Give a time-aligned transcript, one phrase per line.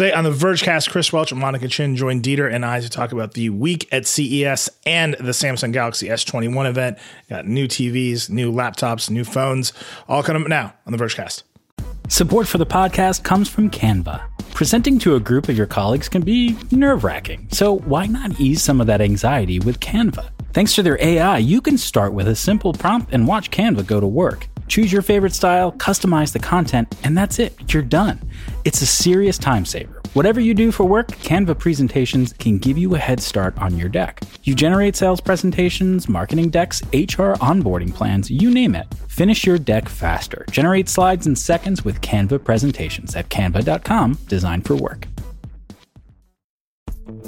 [0.00, 3.12] Today on the Vergecast, Chris Welch and Monica Chin join Dieter and I to talk
[3.12, 6.98] about the week at CES and the Samsung Galaxy S21 event.
[7.28, 9.74] Got new TVs, new laptops, new phones,
[10.08, 11.42] all coming up now on the Vergecast.
[12.08, 14.22] Support for the podcast comes from Canva.
[14.54, 18.62] Presenting to a group of your colleagues can be nerve wracking, so why not ease
[18.62, 20.30] some of that anxiety with Canva?
[20.54, 24.00] Thanks to their AI, you can start with a simple prompt and watch Canva go
[24.00, 24.48] to work.
[24.70, 27.74] Choose your favorite style, customize the content, and that's it.
[27.74, 28.20] You're done.
[28.64, 30.00] It's a serious time saver.
[30.14, 33.88] Whatever you do for work, Canva presentations can give you a head start on your
[33.88, 34.20] deck.
[34.44, 38.86] You generate sales presentations, marketing decks, HR onboarding plans, you name it.
[39.08, 40.46] Finish your deck faster.
[40.52, 45.08] Generate slides in seconds with Canva presentations at canva.com, designed for work.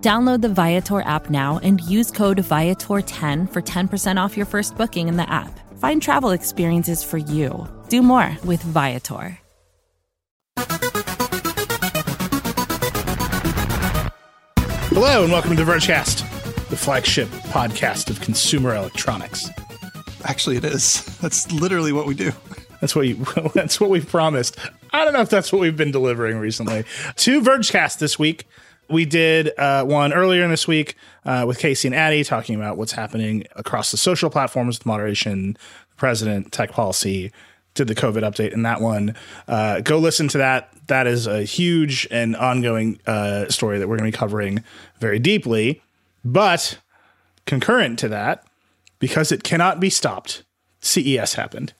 [0.00, 5.08] Download the Viator app now and use code Viator10 for 10% off your first booking
[5.08, 5.58] in the app.
[5.76, 7.68] Find travel experiences for you.
[7.90, 9.38] Do more with Viator.
[14.88, 16.20] Hello and welcome to the Vergecast,
[16.70, 19.50] the flagship podcast of consumer electronics.
[20.24, 21.04] Actually, it is.
[21.18, 22.32] That's literally what we do.
[22.80, 23.16] That's what you.
[23.54, 24.56] That's what we've promised.
[24.92, 26.84] I don't know if that's what we've been delivering recently.
[27.14, 28.46] Two Vergecast this week.
[28.90, 32.76] We did uh, one earlier in this week uh, with Casey and Addie talking about
[32.76, 37.30] what's happening across the social platforms with moderation, the president, tech policy.
[37.74, 39.14] Did the COVID update in that one?
[39.46, 40.70] Uh, go listen to that.
[40.88, 44.64] That is a huge and ongoing uh, story that we're going to be covering
[44.98, 45.80] very deeply.
[46.24, 46.78] But
[47.46, 48.44] concurrent to that,
[48.98, 50.42] because it cannot be stopped,
[50.80, 51.74] CES happened.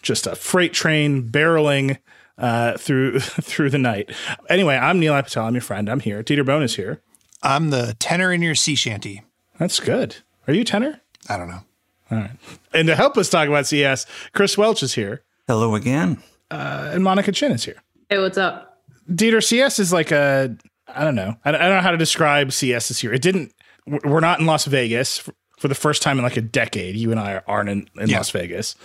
[0.00, 1.98] Just a freight train barreling
[2.38, 4.10] uh, through through the night.
[4.48, 5.46] Anyway, I'm Nilay Patel.
[5.46, 5.88] I'm your friend.
[5.88, 6.22] I'm here.
[6.22, 7.02] Dieter Bohn is here.
[7.42, 9.22] I'm the tenor in your sea shanty.
[9.58, 10.16] That's good.
[10.46, 11.00] Are you tenor?
[11.28, 11.62] I don't know.
[12.10, 12.30] All right.
[12.72, 15.22] And to help us talk about CES, Chris Welch is here.
[15.46, 16.22] Hello again.
[16.50, 17.82] Uh, and Monica Chin is here.
[18.08, 18.82] Hey, what's up?
[19.10, 20.56] Dieter, CS is like a,
[20.88, 21.36] I don't know.
[21.44, 23.12] I don't know how to describe CS this year.
[23.12, 23.54] It didn't,
[23.86, 25.28] we're not in Las Vegas
[25.58, 26.96] for the first time in like a decade.
[26.96, 28.18] You and I aren't in, in yeah.
[28.18, 28.76] Las Vegas.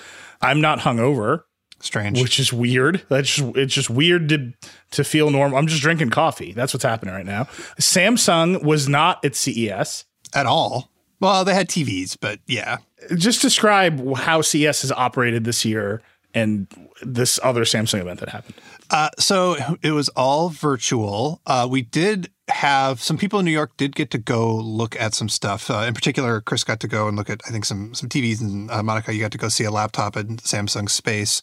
[0.42, 1.44] I'm not hungover.
[1.80, 2.22] Strange.
[2.22, 3.06] Which is weird.
[3.08, 4.54] That's just, it's just weird to
[4.92, 5.58] to feel normal.
[5.58, 6.52] I'm just drinking coffee.
[6.54, 7.44] That's what's happening right now.
[7.80, 10.92] Samsung was not at CES at all.
[11.20, 12.78] Well, they had TVs, but yeah.
[13.16, 16.02] Just describe how CES has operated this year
[16.34, 16.68] and
[17.02, 18.56] this other Samsung event that happened?
[18.90, 21.42] Uh, so it was all virtual.
[21.46, 25.14] Uh, we did have some people in New York did get to go look at
[25.14, 25.70] some stuff.
[25.70, 28.42] Uh, in particular, Chris got to go and look at I think some some TVs,
[28.42, 31.42] and uh, Monica, you got to go see a laptop in Samsung Space.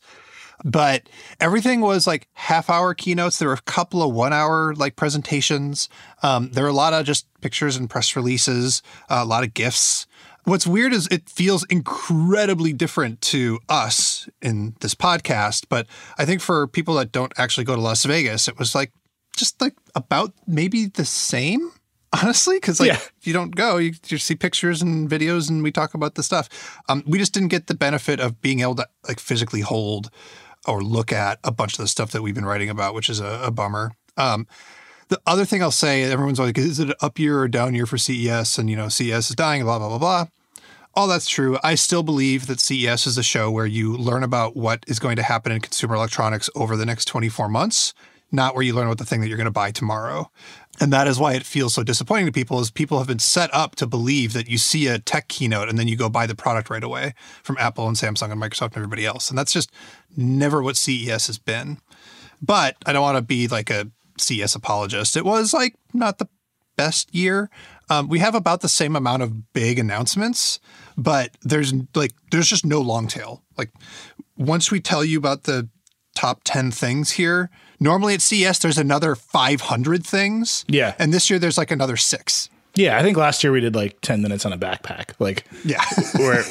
[0.65, 1.09] But
[1.41, 3.39] everything was like half hour keynotes.
[3.39, 5.89] There were a couple of one hour like presentations.
[6.23, 9.55] Um, there were a lot of just pictures and press releases, uh, a lot of
[9.55, 10.07] gifts.
[10.45, 15.87] What's weird is it feels incredibly different to us in this podcast, but
[16.19, 18.93] I think for people that don't actually go to Las Vegas, it was like
[19.37, 21.73] just like about maybe the same
[22.23, 23.01] honestly because like yeah.
[23.23, 26.79] you don't go you just see pictures and videos and we talk about the stuff
[26.89, 30.11] um, we just didn't get the benefit of being able to like physically hold
[30.67, 33.21] or look at a bunch of the stuff that we've been writing about which is
[33.21, 34.47] a, a bummer um,
[35.09, 37.87] the other thing I'll say, everyone's like, is it an up year or down year
[37.87, 38.59] for CES?
[38.59, 40.27] And, you know, CES is dying, blah, blah, blah, blah.
[40.95, 41.59] All that's true.
[41.63, 45.17] I still believe that CES is a show where you learn about what is going
[45.17, 47.95] to happen in consumer electronics over the next 24 months,
[48.31, 50.31] not where you learn about the thing that you're going to buy tomorrow.
[50.81, 53.53] And that is why it feels so disappointing to people is people have been set
[53.55, 56.35] up to believe that you see a tech keynote and then you go buy the
[56.35, 59.31] product right away from Apple and Samsung and Microsoft and everybody else.
[59.31, 59.71] And that's just
[60.17, 61.79] never what CES has been.
[62.43, 65.17] But I don't want to be like a CES apologist.
[65.17, 66.29] It was like not the
[66.77, 67.51] best year.
[67.89, 70.59] Um, we have about the same amount of big announcements,
[70.97, 73.43] but there's like there's just no long tail.
[73.57, 73.71] Like
[74.37, 75.69] once we tell you about the
[76.15, 77.51] top 10 things here,
[77.81, 80.65] normally at CES there's another 500 things.
[80.69, 80.95] Yeah.
[80.99, 82.51] And this year there's like another 6.
[82.77, 85.13] Yeah, I think last year we did like 10 minutes on a backpack.
[85.21, 85.85] Like, yeah,
[86.17, 86.43] where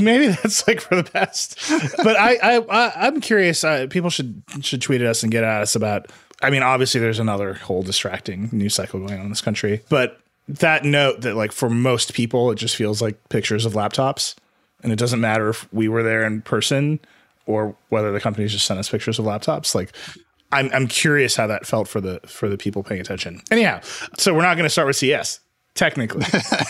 [0.00, 1.58] maybe that's like for the best.
[2.02, 3.62] But I, I, I am curious.
[3.62, 6.10] Uh, people should should tweet at us and get at us about
[6.42, 10.18] I mean, obviously, there's another whole distracting news cycle going on in this country, but
[10.48, 14.34] that note that like for most people, it just feels like pictures of laptops,
[14.82, 17.00] and it doesn't matter if we were there in person
[17.46, 19.74] or whether the companies just sent us pictures of laptops.
[19.74, 19.92] Like,
[20.52, 23.40] I'm I'm curious how that felt for the for the people paying attention.
[23.50, 23.80] Anyhow,
[24.18, 25.40] so we're not going to start with CS.
[25.74, 26.26] technically.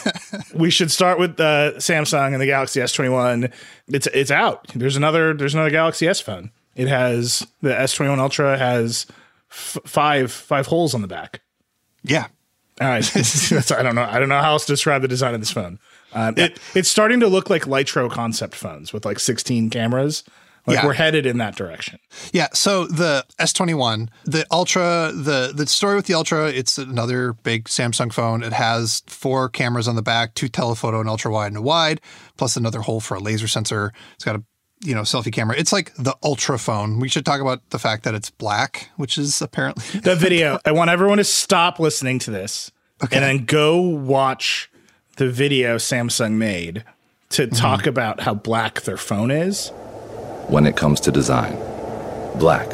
[0.54, 3.52] we should start with the Samsung and the Galaxy S21.
[3.88, 4.68] It's it's out.
[4.74, 6.50] There's another there's another Galaxy S phone.
[6.76, 9.06] It has the S21 Ultra has
[9.50, 11.40] f- five five holes on the back.
[12.04, 12.28] Yeah.
[12.80, 14.08] All right, I don't know.
[14.08, 15.78] I don't know how else to describe the design of this phone.
[16.14, 20.24] Um, it, it's starting to look like Lytro concept phones with like 16 cameras.
[20.66, 20.86] Like Yeah.
[20.86, 21.98] we're headed in that direction.
[22.32, 27.64] Yeah, so the S21, the Ultra, the the story with the Ultra, it's another big
[27.64, 28.42] Samsung phone.
[28.42, 32.00] It has four cameras on the back, two telephoto, an ultra wide and a wide,
[32.36, 33.92] plus another hole for a laser sensor.
[34.14, 34.44] It's got a
[34.82, 35.56] you know selfie camera.
[35.56, 37.00] It's like the Ultra phone.
[37.00, 40.58] We should talk about the fact that it's black, which is apparently The video.
[40.64, 42.70] I want everyone to stop listening to this
[43.02, 43.16] okay.
[43.16, 44.70] and then go watch
[45.16, 46.84] the video Samsung made
[47.30, 47.88] to talk mm-hmm.
[47.88, 49.72] about how black their phone is.
[50.52, 51.56] When it comes to design.
[52.38, 52.68] Black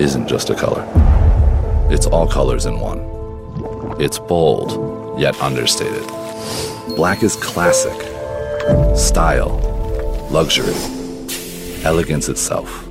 [0.00, 0.86] isn't just a color,
[1.90, 3.00] it's all colors in one.
[4.00, 6.06] It's bold, yet understated.
[6.94, 7.96] Black is classic,
[8.96, 9.58] style,
[10.30, 10.74] luxury,
[11.82, 12.88] elegance itself.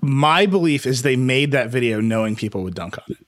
[0.00, 3.26] My belief is they made that video knowing people would dunk on it.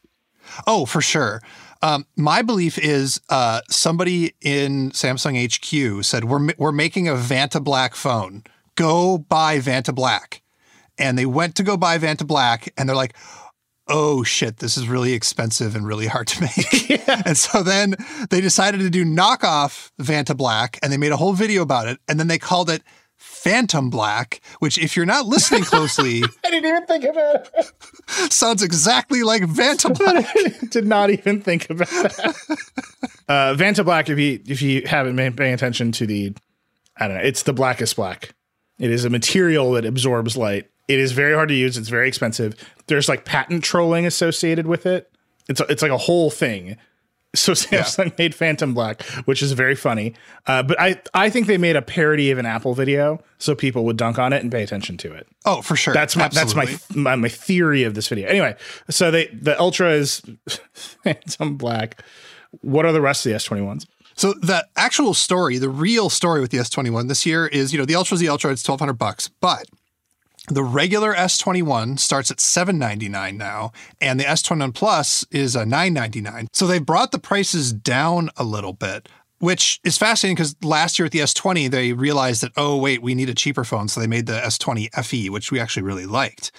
[0.67, 1.43] Oh, for sure.
[1.83, 7.63] Um, my belief is uh, somebody in Samsung HQ said we're we're making a Vanta
[7.63, 8.45] Black phone.
[8.81, 10.41] Go buy Vanta Black,
[10.97, 13.15] and they went to go buy Vanta Black, and they're like,
[13.87, 17.97] "Oh shit, this is really expensive and really hard to make." And so then
[18.31, 21.99] they decided to do knockoff Vanta Black, and they made a whole video about it,
[22.09, 22.83] and then they called it
[23.19, 28.33] Phantom Black, which, if you're not listening closely, I didn't even think about it.
[28.33, 30.71] sounds exactly like Vanta Black.
[30.71, 32.35] Did not even think about that.
[33.29, 36.33] uh, Vanta Black, if you if you haven't been paying attention to the,
[36.97, 38.31] I don't know, it's the blackest black.
[38.81, 40.69] It is a material that absorbs light.
[40.89, 41.77] It is very hard to use.
[41.77, 42.57] It's very expensive.
[42.89, 45.13] There's like patent trolling associated with it.
[45.49, 46.77] It's it's like a whole thing.
[47.33, 50.15] So Samsung made Phantom Black, which is very funny.
[50.49, 53.85] Uh, but I I think they made a parody of an Apple video so people
[53.85, 55.29] would dunk on it and pay attention to it.
[55.45, 55.95] Oh, for sure.
[55.95, 56.75] That's my Absolutely.
[56.75, 58.27] that's my, my my theory of this video.
[58.29, 58.57] Anyway,
[58.89, 60.23] so they the Ultra is
[60.75, 62.03] Phantom Black.
[62.63, 63.87] What are the rest of the S21s?
[64.21, 67.87] So the actual story, the real story with the S21 this year is, you know,
[67.87, 69.65] the Ultra is the Ultra, it's 1200 bucks, but
[70.49, 76.49] the regular S21 starts at 799 now, and the S21 Plus is a 999.
[76.53, 79.09] So they've brought the prices down a little bit,
[79.39, 83.15] which is fascinating because last year at the S20 they realized that oh wait, we
[83.15, 86.53] need a cheaper phone, so they made the S20 FE, which we actually really liked.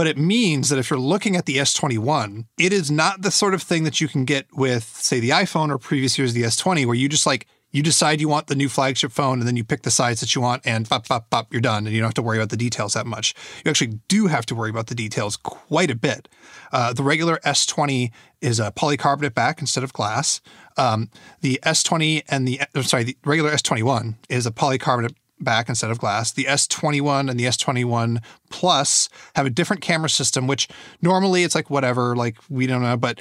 [0.00, 3.52] But it means that if you're looking at the S21, it is not the sort
[3.52, 6.86] of thing that you can get with, say, the iPhone or previous years the S20,
[6.86, 9.62] where you just like you decide you want the new flagship phone and then you
[9.62, 11.86] pick the size that you want and pop, pop, pop, you're done.
[11.86, 13.34] And you don't have to worry about the details that much.
[13.62, 16.30] You actually do have to worry about the details quite a bit.
[16.72, 18.10] Uh, the regular S20
[18.40, 20.40] is a polycarbonate back instead of glass.
[20.78, 21.10] Um,
[21.42, 25.98] the S20 and the, uh, sorry, the regular S21 is a polycarbonate back instead of
[25.98, 26.32] glass.
[26.32, 30.68] The S21 and the S21 Plus have a different camera system, which
[31.00, 33.20] normally it's like whatever, like we don't know, but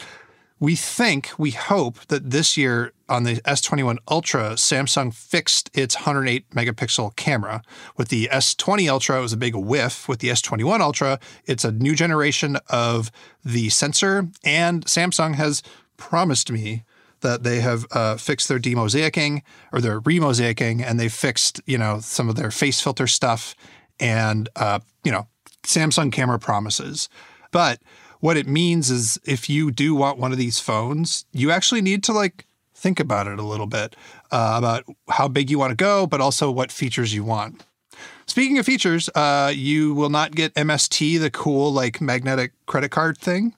[0.59, 6.49] we think, we hope that this year on the S21 Ultra, Samsung fixed its 108
[6.49, 7.61] megapixel camera.
[7.95, 10.07] With the S20 Ultra, it was a big whiff.
[10.09, 13.09] With the S21 Ultra, it's a new generation of
[13.43, 15.63] the sensor, and Samsung has
[15.95, 16.83] promised me
[17.21, 21.99] that they have uh, fixed their demosaicing or their remosaicing, and they fixed you know
[21.99, 23.55] some of their face filter stuff,
[23.99, 25.27] and uh, you know
[25.63, 27.09] Samsung camera promises,
[27.51, 27.79] but
[28.19, 32.03] what it means is if you do want one of these phones, you actually need
[32.03, 33.95] to like think about it a little bit
[34.31, 37.65] uh, about how big you want to go, but also what features you want.
[38.25, 43.17] Speaking of features, uh, you will not get MST, the cool like magnetic credit card
[43.17, 43.55] thing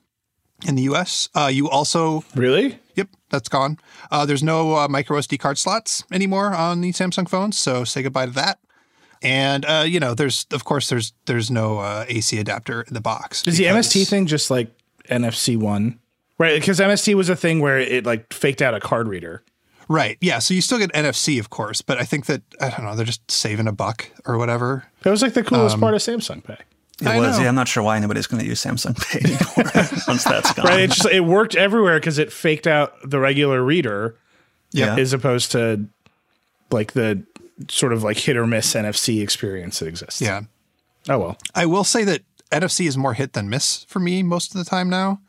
[0.66, 1.28] in the US.
[1.34, 2.78] Uh, you also, Really?
[2.94, 3.78] Yep, that's gone.
[4.10, 8.02] Uh, there's no uh, micro SD card slots anymore on the Samsung phones, so say
[8.02, 8.58] goodbye to that.
[9.22, 13.00] And uh, you know, there's of course there's there's no uh, AC adapter in the
[13.00, 13.46] box.
[13.46, 14.70] Is the MST thing just like
[15.08, 16.00] NFC one?
[16.38, 19.44] Right, because MST was a thing where it like faked out a card reader.
[19.88, 20.16] Right.
[20.20, 20.38] Yeah.
[20.38, 22.96] So you still get NFC, of course, but I think that I don't know.
[22.96, 24.84] They're just saving a buck or whatever.
[25.02, 26.56] That was like the coolest part of Samsung Pay.
[27.02, 27.36] It I was.
[27.36, 27.42] know.
[27.42, 29.72] Yeah, I'm not sure why anybody's going to use Samsung Pay anymore
[30.08, 30.66] once that's gone.
[30.66, 34.16] Right, it just it worked everywhere because it faked out the regular reader
[34.72, 34.96] yeah.
[34.96, 35.86] as opposed to
[36.70, 37.24] like the
[37.68, 40.20] sort of like hit or miss NFC experience that exists.
[40.20, 40.42] Yeah.
[41.08, 41.38] Oh well.
[41.54, 44.68] I will say that NFC is more hit than miss for me most of the
[44.68, 45.20] time now.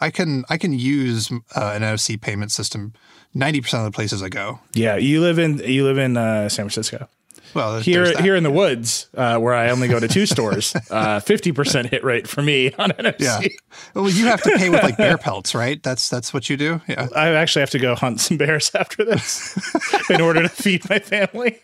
[0.00, 2.94] I can I can use uh, an NFC payment system
[3.34, 4.60] ninety percent of the places I go.
[4.72, 7.08] Yeah, you live in you live in uh, San Francisco.
[7.54, 10.26] Well, there's- here there's here in the woods, uh, where I only go to two
[10.26, 13.20] stores, uh, fifty percent hit rate for me on NFC.
[13.20, 13.48] Yeah.
[13.94, 15.82] Well, you have to pay with like bear pelts, right?
[15.82, 16.80] That's that's what you do.
[16.86, 17.08] Yeah.
[17.14, 19.58] I actually have to go hunt some bears after this
[20.10, 21.60] in order to feed my family.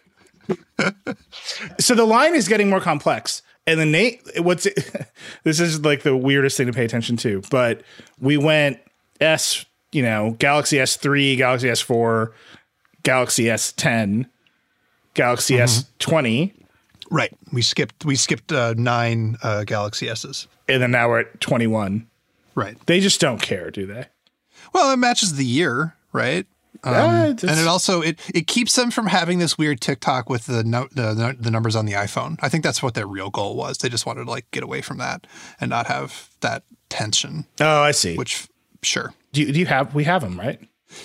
[1.79, 3.43] so the line is getting more complex.
[3.69, 4.65] And the Nate, what's
[5.43, 7.83] this is like the weirdest thing to pay attention to, but
[8.21, 8.79] we went
[9.21, 12.33] S, you know, Galaxy S3, Galaxy S4,
[13.03, 14.27] Galaxy S10,
[15.17, 16.53] Galaxy S20,
[17.11, 17.33] Right.
[17.53, 20.49] We skipped we skipped uh, nine uh, Galaxy S's.
[20.69, 22.07] and then now we're at 21.
[22.55, 22.77] Right.
[22.87, 24.07] They just don't care, do they?
[24.73, 26.47] Well, it matches the year, right?
[26.83, 30.47] Um, Yeah, and it also it it keeps them from having this weird TikTok with
[30.47, 32.39] the no, the the numbers on the iPhone.
[32.43, 33.79] I think that's what their real goal was.
[33.79, 35.27] They just wanted to like get away from that
[35.61, 37.47] and not have that tension.
[37.61, 38.17] Oh, I see.
[38.17, 38.49] Which
[38.83, 40.61] sure, do you, do you have, we have them, right?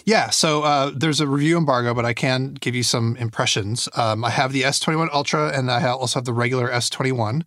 [0.05, 0.29] Yeah.
[0.29, 3.89] So uh, there's a review embargo, but I can give you some impressions.
[3.95, 7.43] Um, I have the S21 Ultra, and I also have the regular S21.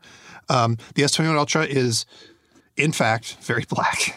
[0.48, 2.06] Um, the S21 Ultra is,
[2.76, 4.16] in fact, very black.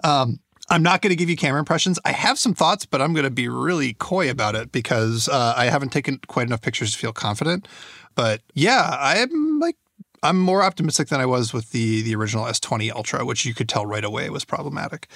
[0.04, 1.98] um, I'm not going to give you camera impressions.
[2.04, 5.54] I have some thoughts, but I'm going to be really coy about it because uh,
[5.56, 7.68] I haven't taken quite enough pictures to feel confident.
[8.16, 9.76] But yeah, I'm like
[10.22, 13.68] I'm more optimistic than I was with the the original S20 Ultra, which you could
[13.68, 15.06] tell right away was problematic.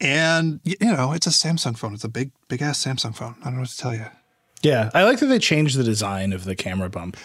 [0.00, 1.94] And you know, it's a Samsung phone.
[1.94, 3.36] It's a big big ass Samsung phone.
[3.40, 4.06] I don't know what to tell you.
[4.62, 4.90] Yeah.
[4.94, 7.16] I like that they changed the design of the camera bump.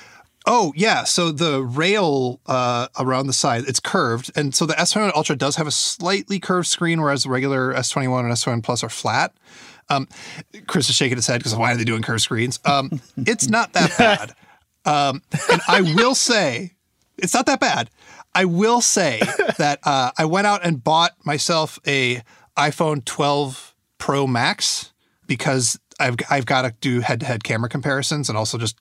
[0.46, 5.16] Oh yeah, so the rail uh, around the side it's curved, and so the S21
[5.16, 8.90] Ultra does have a slightly curved screen, whereas the regular S21 and S21 Plus are
[8.90, 9.34] flat.
[9.90, 10.08] Um,
[10.68, 12.60] Chris is shaking his head because why are they doing curved screens?
[12.66, 14.34] Um, it's not that bad,
[14.86, 15.22] um,
[15.52, 16.74] and I will say
[17.18, 17.90] it's not that bad.
[18.34, 19.20] I will say
[19.58, 22.24] that uh, I went out and bought myself a
[22.60, 24.92] iPhone 12 Pro Max
[25.28, 28.78] because I've I've got to do head to head camera comparisons and also just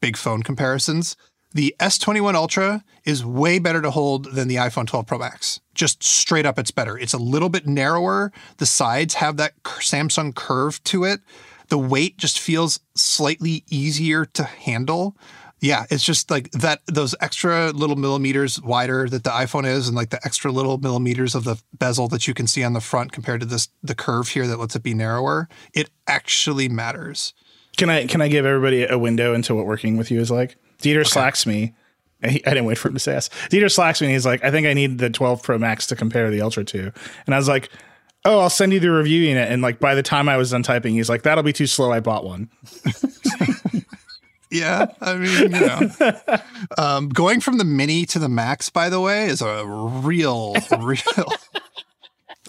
[0.00, 1.16] big phone comparisons.
[1.52, 5.60] The S21 Ultra is way better to hold than the iPhone 12 Pro Max.
[5.74, 6.98] Just straight up, it's better.
[6.98, 8.32] It's a little bit narrower.
[8.58, 11.20] The sides have that Samsung curve to it.
[11.68, 15.16] The weight just feels slightly easier to handle.
[15.60, 19.96] Yeah, it's just like that, those extra little millimeters wider that the iPhone is, and
[19.96, 23.12] like the extra little millimeters of the bezel that you can see on the front
[23.12, 25.48] compared to this, the curve here that lets it be narrower.
[25.74, 27.34] It actually matters.
[27.76, 30.56] Can I can I give everybody a window into what working with you is like?
[30.82, 31.74] Dieter slacks me.
[32.22, 33.28] I didn't wait for him to say yes.
[33.50, 34.06] Dieter slacks me.
[34.08, 36.64] and He's like, I think I need the 12 Pro Max to compare the Ultra
[36.64, 36.92] to.
[37.26, 37.70] And I was like,
[38.26, 39.50] Oh, I'll send you the review unit.
[39.50, 41.92] And like by the time I was done typing, he's like, That'll be too slow.
[41.92, 42.50] I bought one.
[44.50, 45.90] Yeah, I mean, you know,
[46.76, 51.00] um, going from the mini to the max, by the way, is a real, real.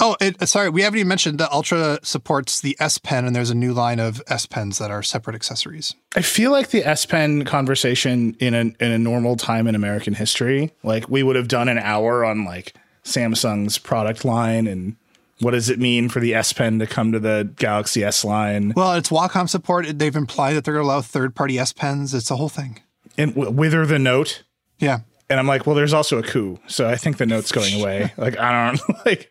[0.04, 3.52] Oh, it, sorry, we haven't even mentioned the Ultra supports the S Pen, and there's
[3.52, 5.94] a new line of S Pens that are separate accessories.
[6.16, 10.16] I feel like the S Pen conversation in a in a normal time in American
[10.16, 14.96] history, like we would have done an hour on like Samsung's product line and
[15.42, 18.74] what does it mean for the S Pen to come to the Galaxy S line
[18.76, 19.86] Well, it's Wacom support.
[20.00, 22.14] They've implied that they're going to allow third-party S Pens.
[22.14, 22.80] It's a whole thing.
[23.18, 24.44] and w- wither the note.
[24.80, 27.80] Yeah, And I'm like, well, there's also a coup, so I think the note's going
[27.80, 28.14] away.
[28.18, 29.28] like I don't like.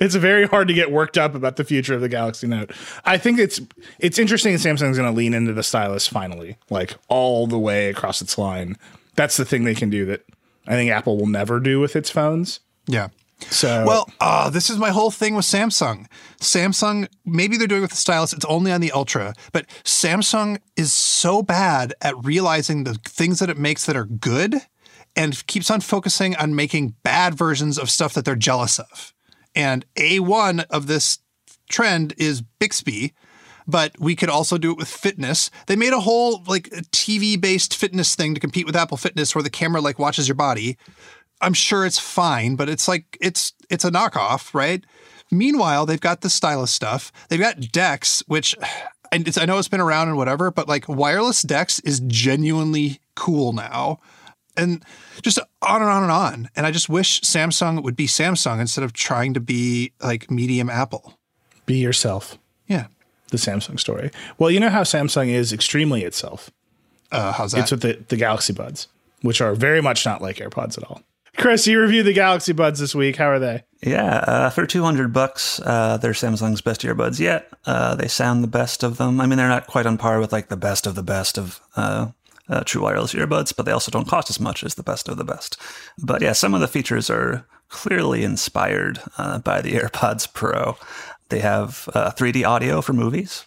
[0.00, 2.72] It's very hard to get worked up about the future of the Galaxy Note.
[3.04, 3.60] I think it's
[4.00, 7.88] it's interesting that Samsung's going to lean into the stylus finally, like all the way
[7.88, 8.76] across its line.
[9.14, 10.24] That's the thing they can do that
[10.66, 12.58] I think Apple will never do with its phones.
[12.88, 13.08] yeah.
[13.40, 16.06] So Well, uh, this is my whole thing with Samsung.
[16.40, 20.58] Samsung, maybe they're doing it with the stylus, it's only on the Ultra, but Samsung
[20.76, 24.56] is so bad at realizing the things that it makes that are good
[25.16, 29.14] and keeps on focusing on making bad versions of stuff that they're jealous of.
[29.54, 31.18] And A1 of this
[31.68, 33.14] trend is Bixby,
[33.66, 35.50] but we could also do it with fitness.
[35.66, 39.42] They made a whole like TV based fitness thing to compete with Apple Fitness where
[39.42, 40.78] the camera like watches your body.
[41.40, 44.84] I'm sure it's fine, but it's like it's it's a knockoff, right?
[45.30, 47.12] Meanwhile, they've got the stylus stuff.
[47.28, 48.56] They've got Dex, which
[49.12, 53.00] and it's, I know it's been around and whatever, but like wireless Dex is genuinely
[53.14, 54.00] cool now.
[54.56, 54.82] And
[55.22, 56.50] just on and on and on.
[56.56, 60.68] And I just wish Samsung would be Samsung instead of trying to be like medium
[60.68, 61.14] Apple.
[61.64, 62.38] be yourself.
[62.66, 62.86] Yeah.
[63.30, 64.10] The Samsung story.
[64.38, 66.50] Well, you know how Samsung is extremely itself.
[67.12, 67.60] Uh, how's that?
[67.60, 68.88] It's with the, the Galaxy Buds,
[69.22, 71.02] which are very much not like AirPods at all.
[71.38, 73.14] Chris, you reviewed the Galaxy Buds this week.
[73.14, 73.62] How are they?
[73.80, 77.48] Yeah, uh, for 200 bucks, uh, they're Samsung's best earbuds yet.
[77.64, 79.20] Uh, they sound the best of them.
[79.20, 81.60] I mean, they're not quite on par with like the best of the best of
[81.76, 82.08] uh,
[82.48, 85.16] uh, true wireless earbuds, but they also don't cost as much as the best of
[85.16, 85.56] the best.
[85.96, 90.76] But yeah, some of the features are clearly inspired uh, by the AirPods Pro.
[91.28, 93.44] They have uh, 3D audio for movies.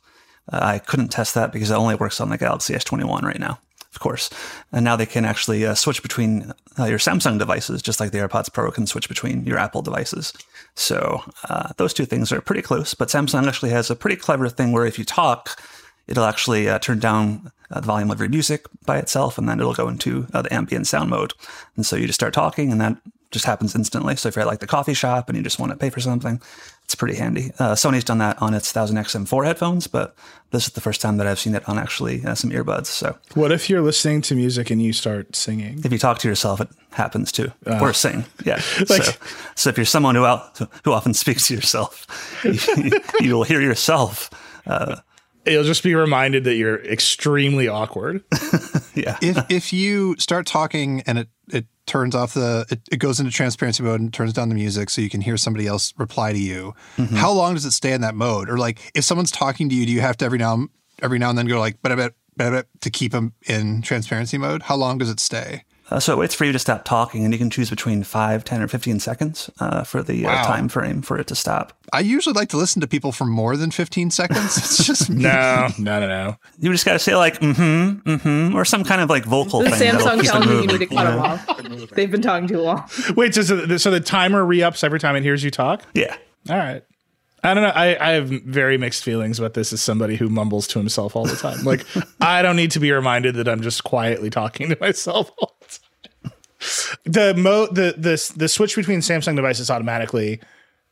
[0.50, 3.60] I couldn't test that because it only works on the Galaxy S21 right now,
[3.94, 4.30] of course.
[4.72, 8.20] And now they can actually uh, switch between uh, your Samsung devices, just like the
[8.20, 10.34] AirPods Pro can switch between your Apple devices.
[10.76, 12.94] So uh, those two things are pretty close.
[12.94, 15.62] But Samsung actually has a pretty clever thing where if you talk,
[16.08, 19.60] it'll actually uh, turn down uh, the volume of your music by itself, and then
[19.60, 21.34] it'll go into uh, the ambient sound mode.
[21.76, 22.98] And so you just start talking, and that
[23.32, 24.16] just happens instantly.
[24.16, 26.02] So if you're at like the coffee shop and you just want to pay for
[26.02, 26.42] something,
[26.92, 27.52] it's pretty handy.
[27.58, 30.14] Uh, Sony's done that on its 1000XM4 headphones, but
[30.50, 32.88] this is the first time that I've seen it on actually uh, some earbuds.
[32.88, 35.80] So What if you're listening to music and you start singing?
[35.86, 38.26] if you talk to yourself, it happens too, or sing.
[38.46, 38.56] Yeah.
[38.90, 39.12] Like- so,
[39.56, 42.06] so if you're someone who out, who often speaks to yourself,
[42.44, 44.30] you, you will hear yourself.
[44.68, 44.98] Uh,
[45.46, 48.22] You'll just be reminded that you're extremely awkward.
[48.94, 49.18] yeah.
[49.24, 53.30] if if you start talking and it it turns off the it, it goes into
[53.30, 56.40] transparency mode and turns down the music so you can hear somebody else reply to
[56.40, 56.74] you.
[56.96, 57.18] Mm-hmm.
[57.18, 58.50] How long does it stay in that mode?
[58.50, 60.68] Or like if someone's talking to you do you have to every now
[61.02, 64.64] every now and then go like but but but to keep them in transparency mode?
[64.64, 67.34] How long does it stay Uh, so it waits for you to stop talking, and
[67.34, 71.02] you can choose between 5, 10, or 15 seconds uh, for the uh, time frame
[71.02, 71.74] for it to stop.
[71.92, 75.68] i usually like to listen to people for more than 15 seconds it's just No,
[75.78, 76.38] no, no, no.
[76.60, 79.26] You just got to say, like, mm hmm, mm hmm, or some kind of like
[79.26, 79.92] vocal The thing.
[79.92, 81.92] Samsung keep it telling you you need to cut you them off.
[81.92, 82.90] They've been talking too long.
[83.18, 85.84] Wait, so, so so the timer re ups every time it hears you talk?
[85.94, 86.16] Yeah.
[86.50, 86.84] All right.
[87.44, 87.70] I don't know.
[87.70, 91.26] I, I have very mixed feelings about this as somebody who mumbles to himself all
[91.26, 91.64] the time.
[91.64, 91.86] Like,
[92.22, 95.68] I don't need to be reminded that I'm just quietly talking to myself all the
[95.68, 96.34] time.
[97.06, 100.40] The mo the the the switch between Samsung devices automatically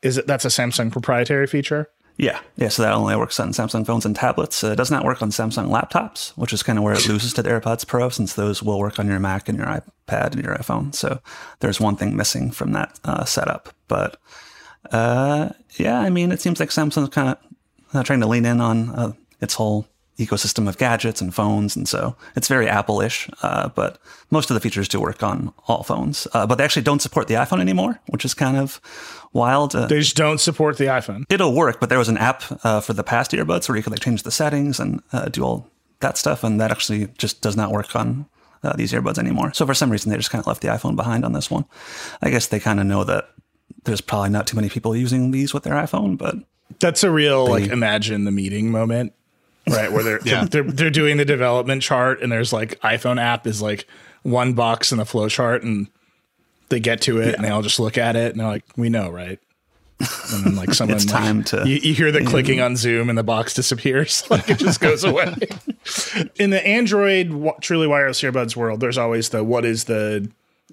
[0.02, 1.90] is it that's a Samsung proprietary feature.
[2.18, 2.42] Yeah.
[2.58, 2.68] Yeah.
[2.68, 4.62] So that only works on Samsung phones and tablets.
[4.62, 7.34] Uh, it does not work on Samsung laptops, which is kind of where it loses
[7.34, 10.44] to the AirPods Pro, since those will work on your Mac and your iPad and
[10.44, 10.94] your iPhone.
[10.94, 11.22] So
[11.62, 13.70] there's one thing missing from that uh, setup.
[13.88, 14.18] But
[14.92, 17.38] uh, yeah, I mean, it seems like Samsung's kind of
[17.94, 21.76] uh, trying to lean in on uh, its whole ecosystem of gadgets and phones.
[21.78, 24.00] And so it's very Apple ish, uh, but
[24.32, 26.28] most of the features do work on all phones.
[26.34, 28.82] Uh, but they actually don't support the iPhone anymore, which is kind of
[29.32, 29.74] wild.
[29.76, 31.24] Uh, They just don't support the iPhone.
[31.30, 33.92] it'll work, but there was an app uh, for the past earbuds where you could
[33.94, 35.70] like change the settings and uh, do all
[36.02, 38.26] that stuff, and that actually just does not work on
[38.64, 39.54] uh, these earbuds anymore.
[39.54, 41.64] So for some reason, they just kind of left the iPhone behind on this one.
[42.22, 43.30] I guess they kind of know that
[43.86, 46.36] there's probably not too many people using these with their iPhone, but
[46.80, 49.14] That's a real like imagine the meeting moment,
[49.70, 49.92] right?
[49.92, 50.46] Where they're Yeah.
[50.46, 53.88] they're they're doing the development chart and there's like iPhone app is like
[54.24, 55.88] one box in the flow chart and
[56.70, 58.90] they get to it and they all just look at it and they're like, we
[58.90, 59.40] know, right?
[60.32, 63.10] And then like someone It's like, time to- you, you hear the clicking on Zoom
[63.10, 65.36] and the box disappears, like it just goes away.
[66.36, 70.30] in the Android wa- truly wireless earbuds world, there's always the what is the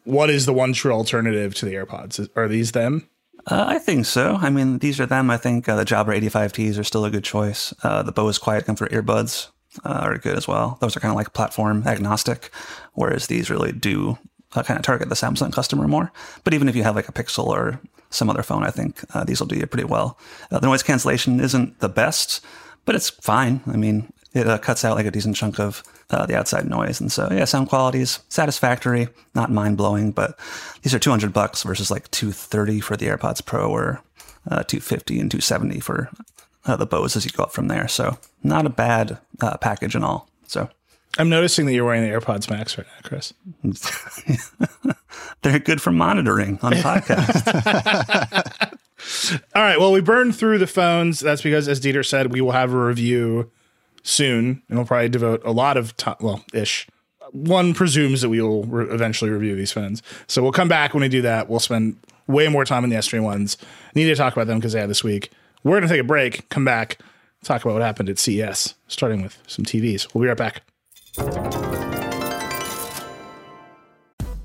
[0.07, 2.29] what is the one true alternative to the AirPods?
[2.37, 3.09] Are these them?
[3.49, 4.39] Uh, I think so.
[4.41, 5.31] I mean, these are them.
[5.31, 7.75] I think uh, the Jabra 85Ts are still a good choice.
[7.83, 9.49] Uh, the Bose Quiet Comfort earbuds
[9.85, 10.79] uh, are good as well.
[10.81, 12.51] Those are kind of like platform agnostic,
[12.95, 14.19] whereas these really do
[14.55, 16.13] uh, kind of target the Samsung customer more.
[16.45, 19.25] But even if you have like a Pixel or some other phone, I think uh,
[19.25, 20.19] these will do you pretty well.
[20.51, 22.45] The noise cancellation isn't the best,
[22.85, 23.61] but it's fine.
[23.67, 27.11] I mean, it cuts out like a decent chunk of uh, the outside noise, and
[27.11, 30.13] so yeah, sound quality is satisfactory, not mind blowing.
[30.13, 30.39] But
[30.83, 34.03] these are two hundred bucks versus like two thirty for the AirPods Pro, or
[34.51, 36.11] uh, two fifty and two seventy for
[36.65, 37.89] uh, the Bose as you go up from there.
[37.89, 40.29] So not a bad uh, package and all.
[40.47, 40.69] So
[41.19, 43.35] I'm noticing that you're wearing the AirPods Max right now, Chris.
[45.43, 47.43] they're good for monitoring on podcast.
[49.55, 49.79] All right.
[49.79, 51.21] Well, we burned through the phones.
[51.21, 53.51] That's because, as Dieter said, we will have a review
[54.07, 56.17] soon, and we'll probably devote a lot of time.
[56.21, 56.87] Well, ish.
[57.33, 60.03] One presumes that we will re- eventually review these phones.
[60.29, 61.49] So we'll come back when we do that.
[61.49, 61.97] We'll spend
[62.29, 63.57] way more time on the S3 ones.
[63.95, 65.31] Need to talk about them because they had this week.
[65.65, 66.99] We're going to take a break, come back,
[67.43, 70.15] talk about what happened at CES, starting with some TVs.
[70.15, 70.63] We'll be right back.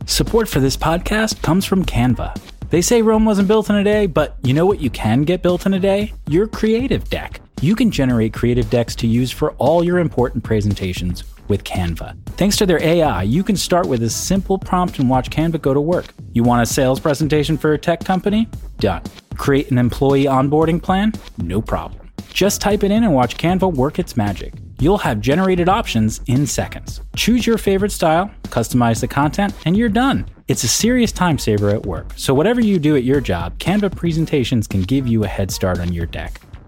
[0.07, 2.39] Support for this podcast comes from Canva.
[2.71, 5.41] They say Rome wasn't built in a day, but you know what you can get
[5.41, 6.13] built in a day?
[6.27, 7.41] Your creative deck.
[7.61, 12.17] You can generate creative decks to use for all your important presentations with Canva.
[12.29, 15.71] Thanks to their AI, you can start with a simple prompt and watch Canva go
[15.71, 16.07] to work.
[16.33, 18.49] You want a sales presentation for a tech company?
[18.79, 19.03] Done.
[19.37, 21.13] Create an employee onboarding plan?
[21.37, 22.09] No problem.
[22.33, 24.55] Just type it in and watch Canva work its magic.
[24.79, 27.01] You'll have generated options in seconds.
[27.15, 30.25] Choose your favorite style, customize the content, and you're done.
[30.47, 33.95] It's a serious time saver at work, so whatever you do at your job, Canva
[33.95, 36.41] presentations can give you a head start on your deck.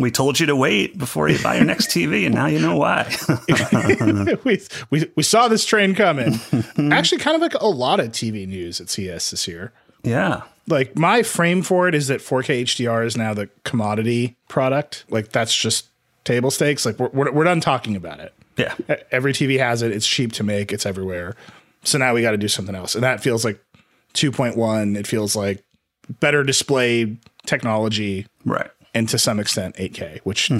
[0.00, 2.76] We told you to wait before you buy your next TV, and now you know
[2.76, 3.10] why.
[4.44, 4.60] we,
[4.90, 6.38] we, we saw this train coming.
[6.92, 9.72] Actually, kind of like a lot of TV news at CS this year.
[10.02, 10.42] yeah.
[10.66, 15.04] Like my frame for it is that 4K HDR is now the commodity product.
[15.10, 15.88] Like that's just
[16.22, 16.86] table stakes.
[16.86, 18.32] Like we're, we're, we're done talking about it.
[18.56, 18.74] Yeah.
[19.10, 19.90] Every TV has it.
[19.90, 20.72] It's cheap to make.
[20.72, 21.34] It's everywhere.
[21.82, 22.94] So now we got to do something else.
[22.94, 23.60] And that feels like
[24.14, 24.96] 2.1.
[24.96, 25.64] It feels like
[26.20, 28.70] better display technology Right.
[28.94, 30.50] And to some extent 8K, which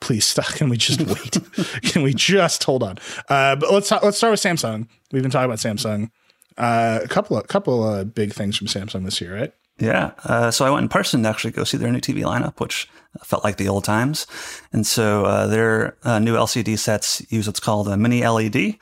[0.00, 0.46] please stop.
[0.54, 1.38] Can we just wait?
[1.82, 2.98] Can we just hold on?
[3.28, 4.88] Uh, but let's let's start with Samsung.
[5.12, 6.10] We've been talking about Samsung.
[6.58, 9.52] Uh, a couple of couple of big things from Samsung this year, right?
[9.78, 10.12] Yeah.
[10.24, 12.88] Uh, so I went in person to actually go see their new TV lineup, which
[13.24, 14.26] felt like the old times.
[14.72, 18.76] And so uh, their uh, new LCD sets use what's called a mini LED.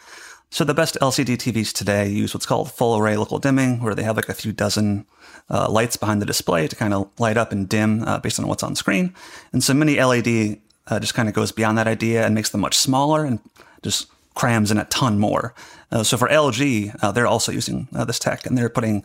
[0.51, 4.03] So the best LCD TVs today use what's called full array local dimming, where they
[4.03, 5.07] have like a few dozen
[5.51, 8.47] uh, lights behind the display to kind of light up and dim uh, based on
[8.47, 9.15] what's on screen.
[9.53, 12.61] And so mini LED uh, just kind of goes beyond that idea and makes them
[12.61, 13.41] much smaller and
[13.83, 15.55] just crams in a ton more.
[15.91, 19.05] Uh, so for LG, uh, they're also using uh, this tech and they're putting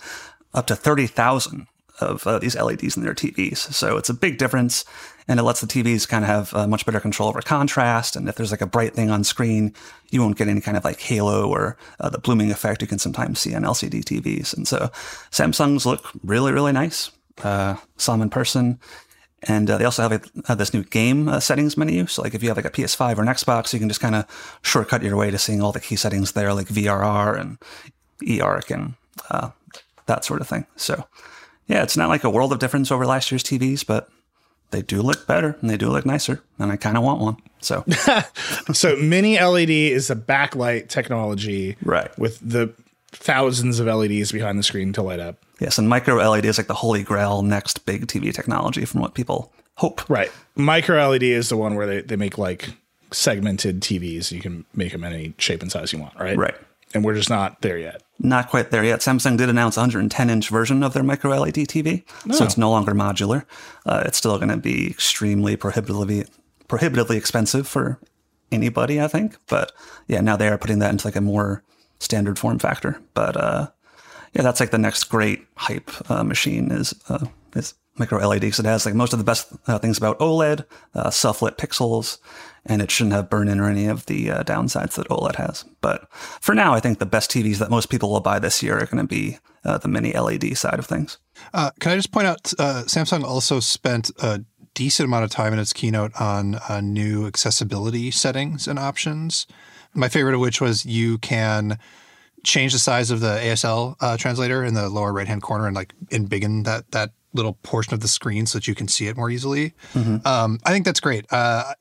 [0.53, 1.67] up to 30,000
[1.99, 3.57] of uh, these LEDs in their TVs.
[3.57, 4.85] So it's a big difference
[5.27, 8.15] and it lets the TVs kind of have uh, much better control over contrast.
[8.15, 9.73] And if there's like a bright thing on screen,
[10.11, 12.99] you won't get any kind of like halo or uh, the blooming effect you can
[12.99, 14.55] sometimes see on LCD TVs.
[14.55, 14.89] And so
[15.31, 17.11] Samsung's look really, really nice.
[17.43, 18.79] Uh, saw them in person.
[19.47, 22.07] And uh, they also have, this new game uh, settings menu.
[22.07, 24.15] So, like if you have like a PS5 or an Xbox, you can just kind
[24.15, 27.59] of shortcut your way to seeing all the key settings there, like VRR and
[28.23, 28.95] eARC and
[29.29, 29.51] uh,
[30.07, 30.65] that sort of thing.
[30.77, 31.05] So,
[31.67, 34.09] yeah, it's not like a world of difference over last year's TVs, but
[34.71, 37.37] they do look better and they do look nicer, and I kind of want one.
[37.61, 37.83] So,
[38.73, 42.15] So mini LED is a backlight technology, Right.
[42.19, 42.73] With the
[43.11, 46.67] thousands of LEDs behind the screen to light up, yes, and micro LED is like
[46.67, 50.07] the holy grail next big TV technology from what people hope.
[50.09, 50.31] right?
[50.55, 52.69] Micro LED is the one where they, they make like
[53.11, 54.31] segmented TVs.
[54.31, 56.37] You can make them any shape and size you want, right?
[56.37, 56.55] Right.
[56.95, 58.01] And we're just not there yet.
[58.19, 59.01] Not quite there yet.
[59.01, 62.03] Samsung did announce a 110 inch version of their micro LED TV,
[62.33, 63.45] so it's no longer modular.
[63.85, 66.25] Uh, it's still going to be extremely prohibitively
[66.69, 67.99] prohibitively expensive for
[68.51, 69.37] anybody, I think.
[69.47, 69.73] But
[70.07, 71.63] yeah, now they are putting that into like a more
[71.99, 73.01] standard form factor.
[73.13, 73.67] But uh,
[74.33, 78.59] yeah, that's like the next great hype uh, machine is uh, is micro LED because
[78.59, 82.17] it has like most of the best uh, things about OLED, uh, self lit pixels,
[82.65, 85.65] and it shouldn't have burn in or any of the uh, downsides that OLED has.
[85.81, 88.77] But for now, I think the best TVs that most people will buy this year
[88.77, 91.17] are going to be uh, the mini LED side of things.
[91.53, 95.53] Uh, can I just point out, uh, Samsung also spent a decent amount of time
[95.53, 99.47] in its keynote on uh, new accessibility settings and options.
[99.93, 101.79] My favorite of which was you can
[102.43, 105.75] change the size of the ASL uh, translator in the lower right hand corner and
[105.75, 109.17] like embiggen that that little portion of the screen so that you can see it
[109.17, 109.73] more easily.
[110.25, 111.25] Um, I think that's great.
[111.31, 111.73] Uh,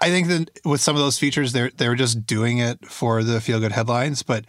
[0.00, 3.40] I think that with some of those features, they're they're just doing it for the
[3.40, 4.22] feel good headlines.
[4.22, 4.44] But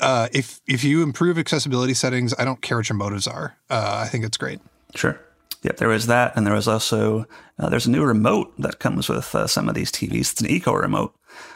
[0.00, 3.56] uh, if if you improve accessibility settings, I don't care what your motives are.
[3.70, 4.60] Uh, I think it's great.
[4.94, 5.20] Sure.
[5.62, 7.26] Yep, there was that, and there was also
[7.58, 10.32] uh, there's a new remote that comes with uh, some of these TVs.
[10.32, 11.14] It's an eco remote.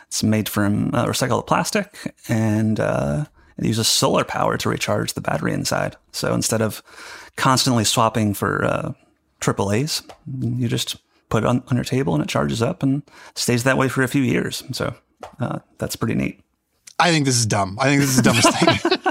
[0.08, 3.26] It's made from uh, recycled plastic, and uh,
[3.58, 5.96] it uses solar power to recharge the battery inside.
[6.10, 6.82] So instead of
[7.36, 8.92] constantly swapping for uh,
[9.40, 10.02] AAA's,
[10.40, 10.96] you just
[11.32, 13.02] put it on, on your table and it charges up and
[13.34, 14.62] stays that way for a few years.
[14.72, 14.94] So
[15.40, 16.40] uh, that's pretty neat.
[16.98, 17.78] I think this is dumb.
[17.80, 19.02] I think this is the dumbest thing.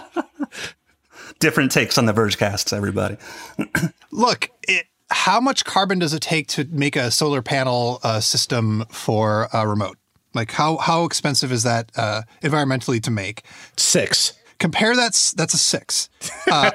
[1.39, 3.17] Different takes on the Verge casts, everybody.
[4.11, 8.85] Look, it, how much carbon does it take to make a solar panel uh, system
[8.91, 9.97] for a remote?
[10.35, 13.43] Like how how expensive is that uh, environmentally to make?
[13.75, 14.33] Six.
[14.61, 16.09] Compare that's that's a six.
[16.51, 16.69] Uh,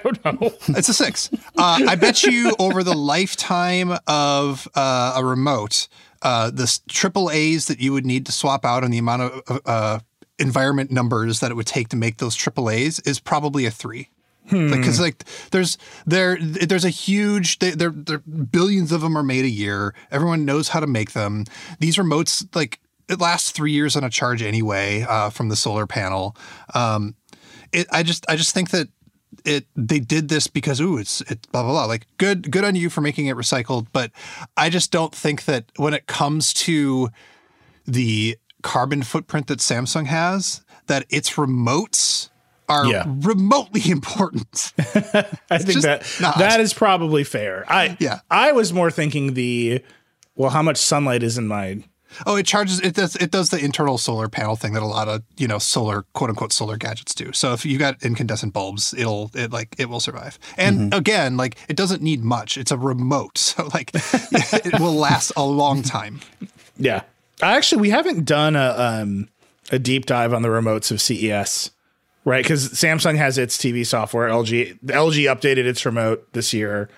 [0.69, 1.31] It's a six.
[1.57, 5.87] Uh, I bet you over the lifetime of uh, a remote,
[6.23, 9.61] uh, the triple A's that you would need to swap out and the amount of
[9.67, 9.99] uh,
[10.39, 14.11] environment numbers that it would take to make those triple A's is probably a three.
[14.49, 19.45] Because like there's there there's a huge there there there- billions of them are made
[19.45, 19.95] a year.
[20.11, 21.45] Everyone knows how to make them.
[21.81, 25.87] These remotes like it lasts three years on a charge anyway uh, from the solar
[25.87, 26.37] panel.
[26.75, 27.15] Um,
[27.77, 28.89] it, I just I just think that
[29.45, 32.75] it they did this because ooh it's it's blah blah blah like good good on
[32.75, 34.11] you for making it recycled but
[34.57, 37.11] I just don't think that when it comes to
[37.87, 42.31] the carbon footprint that Samsung has, that its remotes
[42.69, 43.05] are Yeah.
[43.07, 44.73] remotely important.
[44.79, 46.39] I think just that not.
[46.39, 47.65] that is probably fair.
[47.69, 48.21] I Yeah.
[48.31, 49.83] I was more thinking the
[50.35, 51.83] well, how much sunlight is in my
[52.27, 55.09] oh, it charges it does it does the internal solar panel thing that a lot
[55.09, 57.33] of, you know, solar quote unquote solar gadgets do.
[57.33, 60.39] So if you got incandescent bulbs, it'll it like it will survive.
[60.57, 60.99] And Mm-hmm.
[60.99, 62.57] again, like it doesn't need much.
[62.59, 63.39] It's a remote.
[63.57, 66.21] So like it will last a long time.
[66.79, 67.03] Yeah.
[67.43, 69.29] Actually, we haven't done a um,
[69.71, 71.71] a deep dive on the remotes of CES,
[72.25, 72.43] right?
[72.43, 74.29] Because Samsung has its TV software.
[74.29, 76.89] LG LG updated its remote this year.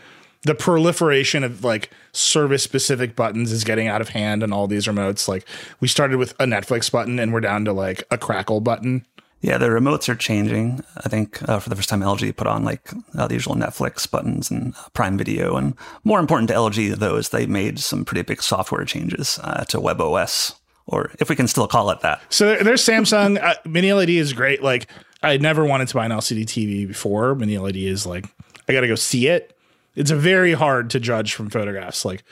[0.42, 4.86] The proliferation of like service specific buttons is getting out of hand and all these
[4.86, 5.28] remotes.
[5.28, 5.46] Like
[5.80, 9.04] we started with a Netflix button and we're down to like a Crackle button.
[9.40, 10.82] Yeah, the remotes are changing.
[10.96, 14.10] I think uh, for the first time, LG put on like uh, the usual Netflix
[14.10, 15.56] buttons and uh, Prime Video.
[15.56, 19.64] And more important to LG, though, is they made some pretty big software changes uh,
[19.66, 22.20] to WebOS, or if we can still call it that.
[22.30, 24.60] So there's Samsung uh, Mini LED is great.
[24.60, 24.88] Like
[25.22, 27.36] I never wanted to buy an LCD TV before.
[27.36, 28.26] Mini LED is like
[28.68, 29.56] I got to go see it.
[29.98, 32.04] It's very hard to judge from photographs.
[32.04, 32.24] Like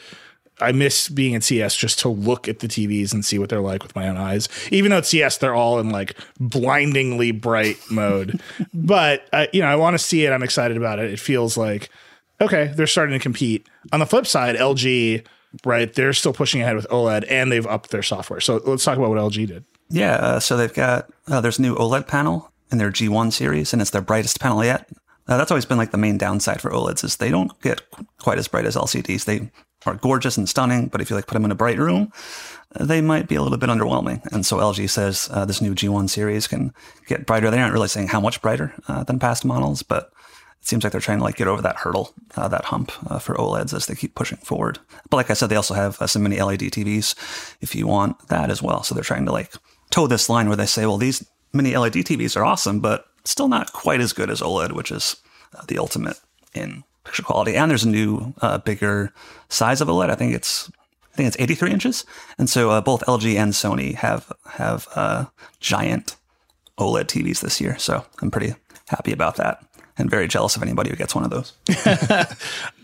[0.61, 3.61] I miss being at CS just to look at the TVs and see what they're
[3.61, 4.49] like with my own eyes.
[4.71, 8.41] Even though at CS they're all in like blindingly bright mode,
[8.75, 10.33] but uh, you know I want to see it.
[10.33, 11.13] I'm excited about it.
[11.13, 11.91] It feels like
[12.41, 13.67] okay, they're starting to compete.
[13.93, 15.27] On the flip side, LG
[15.65, 18.41] right, they're still pushing ahead with OLED and they've upped their software.
[18.41, 19.65] So let's talk about what LG did.
[19.89, 23.73] Yeah, uh, so they've got uh, there's a new OLED panel in their G1 series,
[23.73, 24.89] and it's their brightest panel yet.
[25.29, 27.83] Uh, that's always been like the main downside for OLEDs is they don't get
[28.19, 29.25] quite as bright as LCDs.
[29.25, 29.51] They
[29.85, 32.13] are gorgeous and stunning, but if you like put them in a bright room,
[32.75, 34.25] uh, they might be a little bit underwhelming.
[34.33, 36.73] And so LG says uh, this new G1 series can
[37.07, 37.51] get brighter.
[37.51, 40.13] They aren't really saying how much brighter uh, than past models, but
[40.61, 43.19] it seems like they're trying to like get over that hurdle, uh, that hump uh,
[43.19, 44.79] for OLEDs as they keep pushing forward.
[45.11, 48.29] But like I said, they also have uh, some mini LED TVs if you want
[48.29, 48.83] that as well.
[48.83, 49.55] So they're trying to like
[49.91, 53.49] toe this line where they say, well, these mini LED TVs are awesome, but still
[53.49, 55.17] not quite as good as OLED, which is
[55.55, 56.19] uh, the ultimate
[56.55, 57.57] in picture quality.
[57.57, 59.13] And there's a new, uh, bigger
[59.49, 60.11] size of OLED.
[60.11, 60.71] I think it's
[61.13, 62.05] I think it's 83 inches,
[62.37, 65.25] and so uh, both LG and Sony have have uh,
[65.61, 66.17] giant
[66.79, 67.79] OLED TVs this year.
[67.79, 68.55] So I'm pretty
[68.89, 69.65] happy about that,
[69.97, 71.55] and very jealous of anybody who gets one of those.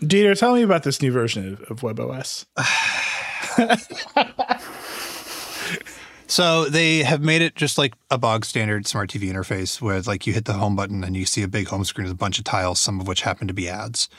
[0.01, 2.45] Dieter, tell me about this new version of, of WebOS.
[6.33, 10.25] So they have made it just like a bog standard smart TV interface where like
[10.25, 12.39] you hit the home button and you see a big home screen with a bunch
[12.39, 14.09] of tiles, some of which happen to be ads.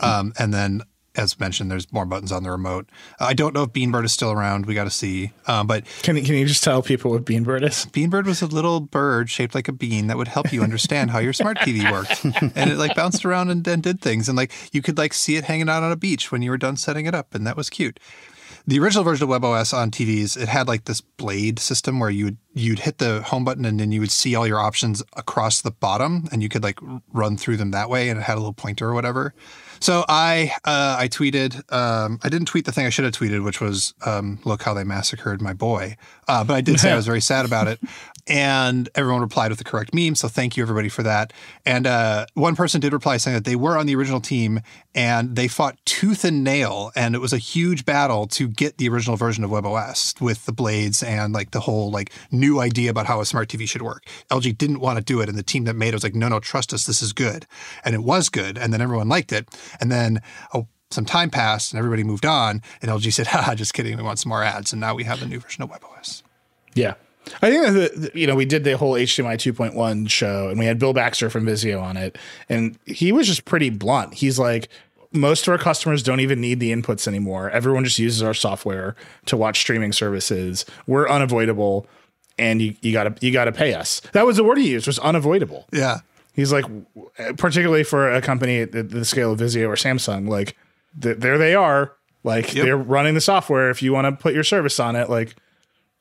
[0.00, 0.82] Um, and then,
[1.16, 2.88] as mentioned, there's more buttons on the remote.
[3.18, 4.66] I don't know if Beanbird is still around.
[4.66, 5.32] We got to see.
[5.48, 7.86] Um, but Can, can you just tell people what Beanbird is?
[7.86, 11.18] Beanbird was a little bird shaped like a bean that would help you understand how
[11.18, 12.24] your smart TV worked.
[12.56, 14.28] And it like bounced around and, and did things.
[14.28, 16.56] And like you could like see it hanging out on a beach when you were
[16.56, 17.34] done setting it up.
[17.34, 17.98] And that was cute.
[18.66, 22.24] The original version of WebOS on TVs, it had like this blade system where you
[22.24, 25.60] would you'd hit the home button and then you would see all your options across
[25.60, 26.78] the bottom and you could like
[27.12, 29.34] run through them that way and it had a little pointer or whatever.
[29.80, 33.44] So I uh, I tweeted um, I didn't tweet the thing I should have tweeted,
[33.44, 35.96] which was um, look how they massacred my boy.
[36.26, 37.80] Uh, but I did say I was very sad about it.
[38.26, 40.14] And everyone replied with the correct meme.
[40.14, 41.32] So thank you everybody for that.
[41.66, 44.60] And uh, one person did reply saying that they were on the original team
[44.94, 46.90] and they fought tooth and nail.
[46.96, 50.52] And it was a huge battle to get the original version of WebOS with the
[50.52, 54.06] blades and like the whole like new idea about how a smart TV should work.
[54.30, 55.28] LG didn't want to do it.
[55.28, 56.86] And the team that made it was like, no, no, trust us.
[56.86, 57.46] This is good.
[57.84, 58.56] And it was good.
[58.56, 59.48] And then everyone liked it.
[59.80, 60.22] And then,
[60.54, 62.62] oh, some time passed and everybody moved on.
[62.80, 63.96] And LG said, haha, just kidding.
[63.96, 64.72] We want some more ads.
[64.72, 66.22] And now we have the new version of WebOS.
[66.74, 66.94] Yeah.
[67.42, 70.66] I think that, the- you know, we did the whole HDMI 2.1 show and we
[70.66, 72.16] had Bill Baxter from Vizio on it.
[72.48, 74.14] And he was just pretty blunt.
[74.14, 74.68] He's like,
[75.12, 77.48] most of our customers don't even need the inputs anymore.
[77.50, 80.66] Everyone just uses our software to watch streaming services.
[80.86, 81.86] We're unavoidable
[82.36, 84.00] and you, you gotta you gotta pay us.
[84.12, 85.66] That was the word he used, was unavoidable.
[85.72, 86.00] Yeah.
[86.32, 86.64] He's like,
[87.36, 90.56] particularly for a company at the, scale of Vizio or Samsung, like
[91.00, 91.92] th- there they are.
[92.24, 92.64] Like Yep.
[92.64, 93.70] they're running the software.
[93.70, 95.36] If you want to put your service on it, like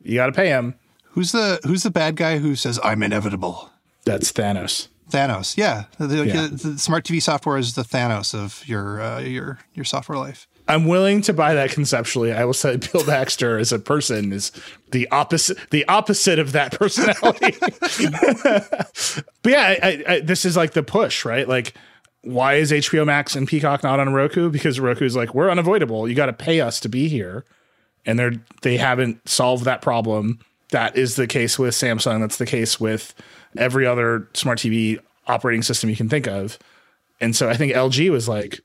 [0.01, 0.73] you got to pay them.
[1.13, 3.69] Who's the who's the bad guy who says I'm inevitable?
[4.05, 4.87] That's Thanos.
[5.11, 5.55] Thanos.
[5.57, 5.85] Yeah.
[5.99, 6.47] The, Yeah.
[6.51, 10.47] the smart TV software is the Thanos of your uh, your your software life.
[10.67, 12.31] I'm willing to buy that conceptually.
[12.31, 14.51] I will say Bill Baxter as a person is
[14.91, 17.57] the opposite the opposite of that personality.
[19.43, 21.47] but yeah, I, I, I, this is like the push, right?
[21.47, 21.73] Like,
[22.21, 24.49] why is HBO Max and Peacock not on Roku?
[24.49, 26.07] Because Roku's like, we're unavoidable.
[26.07, 27.45] You got to pay us to be here,
[28.05, 30.39] and they're they haven't solved that problem.
[30.73, 32.19] That is the case with Samsung.
[32.19, 33.13] That's the case with
[33.55, 36.57] every other smart TV operating system you can think of.
[37.21, 38.59] And so I think LG was like,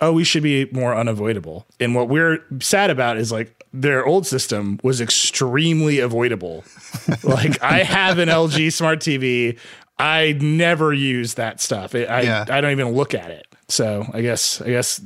[0.00, 1.66] oh, we should be more unavoidable.
[1.80, 6.64] And what we're sad about is like their old system was extremely avoidable.
[7.24, 9.58] like I have an LG smart TV.
[9.98, 11.96] I never use that stuff.
[11.96, 12.44] It, I Yeah.
[12.48, 13.46] I don't even look at it.
[13.68, 15.00] So I guess I guess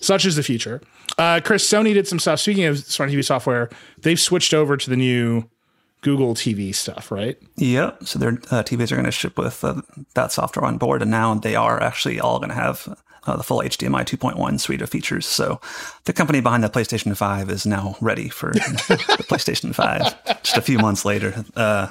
[0.00, 0.80] such is the future.
[1.18, 2.38] Uh, Chris, Sony did some stuff.
[2.38, 3.68] Speaking of smart TV software,
[4.02, 5.44] they've switched over to the new
[6.00, 7.38] Google TV stuff, right?
[7.56, 8.04] Yep.
[8.04, 9.82] So their uh, TVs are going to ship with uh,
[10.14, 13.42] that software on board, and now they are actually all going to have uh, the
[13.42, 15.26] full HDMI 2.1 suite of features.
[15.26, 15.60] So
[16.04, 20.62] the company behind the PlayStation 5 is now ready for the PlayStation 5 just a
[20.62, 21.44] few months later.
[21.56, 21.88] Uh,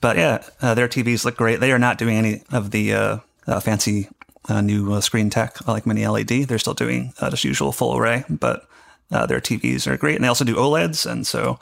[0.00, 1.60] but yeah, uh, their TVs look great.
[1.60, 4.08] They are not doing any of the uh, fancy
[4.48, 6.28] new screen tech like mini LED.
[6.48, 8.66] They're still doing just usual full array, but
[9.10, 11.58] their TVs are great, and they also do OLEDs, and so.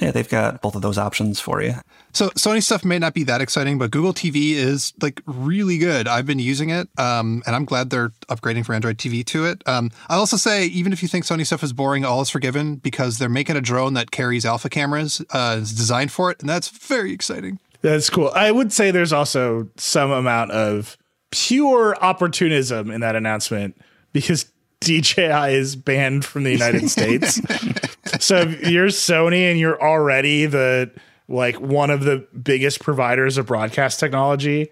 [0.00, 1.74] Yeah, they've got both of those options for you.
[2.12, 6.08] So Sony stuff may not be that exciting, but Google TV is like really good.
[6.08, 9.62] I've been using it, um, and I'm glad they're upgrading for Android TV to it.
[9.66, 12.76] Um, I'll also say, even if you think Sony stuff is boring, all is forgiven
[12.76, 15.22] because they're making a drone that carries alpha cameras.
[15.30, 17.60] Uh, it's designed for it, and that's very exciting.
[17.82, 18.30] That's cool.
[18.34, 20.96] I would say there's also some amount of
[21.30, 23.80] pure opportunism in that announcement
[24.12, 24.46] because
[24.80, 27.40] DJI is banned from the United States.
[28.18, 30.90] so if you're Sony and you're already the
[31.28, 34.70] like one of the biggest providers of broadcast technology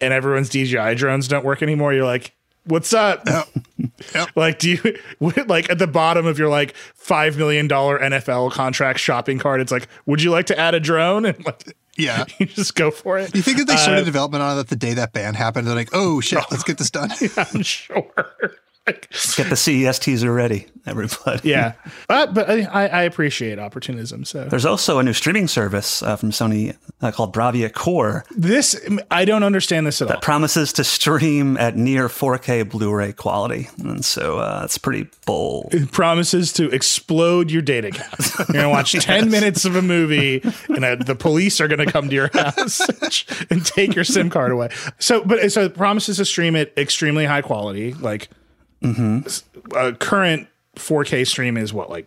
[0.00, 2.32] and everyone's DJI drones don't work anymore, you're like,
[2.64, 3.26] what's up?
[4.36, 4.98] Like, do you
[5.48, 9.60] like at the bottom of your like five million dollar NFL contract shopping cart?
[9.60, 11.24] It's like, would you like to add a drone?
[11.26, 12.24] And like, Yeah.
[12.38, 13.34] you just go for it.
[13.34, 15.66] You think that they started Uh, development on that the day that ban happened?
[15.66, 17.10] They're like, oh shit, let's get this done.
[17.36, 18.06] I'm sure.
[19.36, 21.48] Get the CES teaser ready, everybody.
[21.48, 21.72] yeah,
[22.08, 24.24] uh, but I, I appreciate opportunism.
[24.24, 28.78] So There's also a new streaming service uh, from Sony uh, called Bravia Core this
[29.10, 30.14] I don't understand this at all.
[30.14, 35.74] that promises to stream at near 4K Blu-ray quality, and so uh, it's pretty bold.
[35.74, 38.14] It promises to explode your data cap.
[38.38, 42.08] You're gonna watch ten minutes of a movie, and uh, the police are gonna come
[42.08, 42.80] to your house
[43.50, 44.70] and take your SIM card away.
[44.98, 47.92] So, but so it promises to stream it extremely high quality.
[47.94, 48.28] Like,
[48.82, 52.06] uh, current 4K stream is what like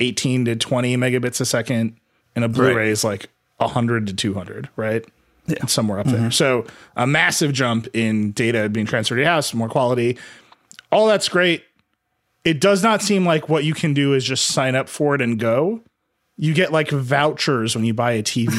[0.00, 1.96] 18 to 20 megabits a second,
[2.34, 2.86] and a Blu-ray Right.
[2.88, 3.28] is like
[3.58, 5.04] 100 to 200, right?
[5.46, 6.30] Yeah, somewhere up there.
[6.30, 6.64] So
[6.96, 10.16] a massive jump in data being transferred to your house, more quality.
[10.92, 11.64] All that's great.
[12.44, 15.20] It does not seem like what you can do is just sign up for it
[15.20, 15.82] and go.
[16.42, 18.50] You get like vouchers when you buy a TV.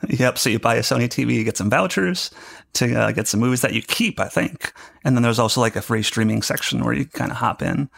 [0.18, 0.38] Yep.
[0.38, 2.30] So you buy a Sony TV, you get some vouchers
[2.72, 4.72] to uh, get some movies that you keep, I think.
[5.04, 7.88] And then there's also like a free streaming section where you kind of hop in.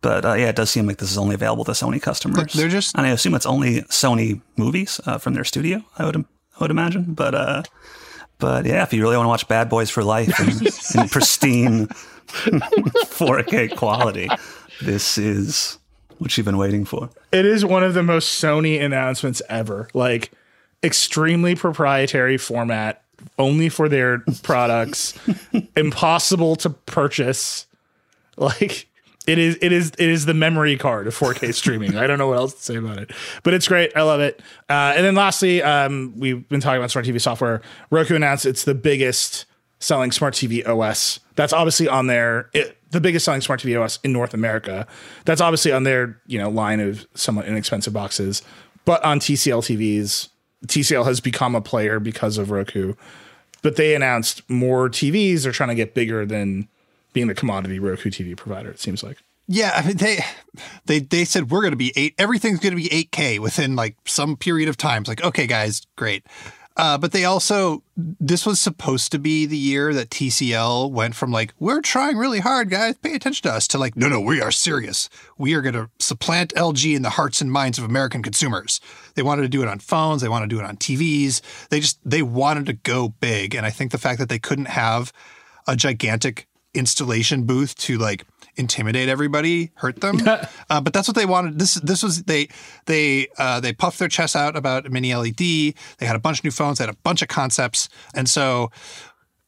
[0.00, 2.52] But uh, yeah, it does seem like this is only available to Sony customers.
[2.54, 5.84] they're just- and I assume it's only Sony movies uh, from their studio.
[5.98, 6.24] I would, I
[6.60, 7.12] would imagine.
[7.14, 7.62] But uh,
[8.38, 10.48] but yeah, if you really want to watch Bad Boys for Life in,
[11.02, 11.86] in pristine
[12.28, 14.28] 4K quality,
[14.82, 15.77] this is
[16.18, 17.10] what you've been waiting for.
[17.32, 19.88] it is one of the most Sony announcements ever.
[19.94, 20.30] Like
[20.82, 23.02] extremely proprietary format,
[23.38, 25.14] only for their products,
[25.76, 27.66] impossible to purchase.
[28.36, 28.88] Like
[29.26, 31.96] it is it is it is the memory card of 4K streaming.
[31.96, 33.10] I don't know what else to say about it.
[33.42, 33.92] But it's great.
[33.96, 34.40] I love it.
[34.70, 37.60] Uh, and then lastly, um, we've been talking about smart TV software.
[37.90, 39.44] Roku announced it's the biggest
[39.80, 41.20] selling smart TV OS.
[41.38, 44.88] That's obviously on their it, the biggest selling smart TV OS in North America.
[45.24, 48.42] That's obviously on their you know line of somewhat inexpensive boxes,
[48.84, 50.30] but on TCL TVs,
[50.66, 52.94] TCL has become a player because of Roku.
[53.62, 55.44] But they announced more TVs.
[55.44, 56.66] They're trying to get bigger than
[57.12, 58.70] being the commodity Roku TV provider.
[58.70, 59.18] It seems like.
[59.46, 60.18] Yeah, I mean they
[60.86, 62.16] they they said we're going to be eight.
[62.18, 65.02] Everything's going to be eight K within like some period of time.
[65.02, 66.26] It's like okay, guys, great.
[66.78, 71.32] Uh, but they also this was supposed to be the year that TCL went from
[71.32, 74.40] like we're trying really hard, guys, pay attention to us to like no, no, we
[74.40, 75.10] are serious.
[75.36, 78.80] We are going to supplant LG in the hearts and minds of American consumers.
[79.16, 80.22] They wanted to do it on phones.
[80.22, 81.40] They wanted to do it on TVs.
[81.68, 84.68] They just they wanted to go big, and I think the fact that they couldn't
[84.68, 85.12] have
[85.66, 88.24] a gigantic installation booth to like
[88.58, 90.18] intimidate everybody hurt them.
[90.70, 91.58] Uh, but that's what they wanted.
[91.58, 92.48] This this was they
[92.84, 96.44] they uh, they puffed their chests out about mini led they had a bunch of
[96.44, 96.78] new phones.
[96.78, 97.88] They had a bunch of concepts.
[98.14, 98.70] And so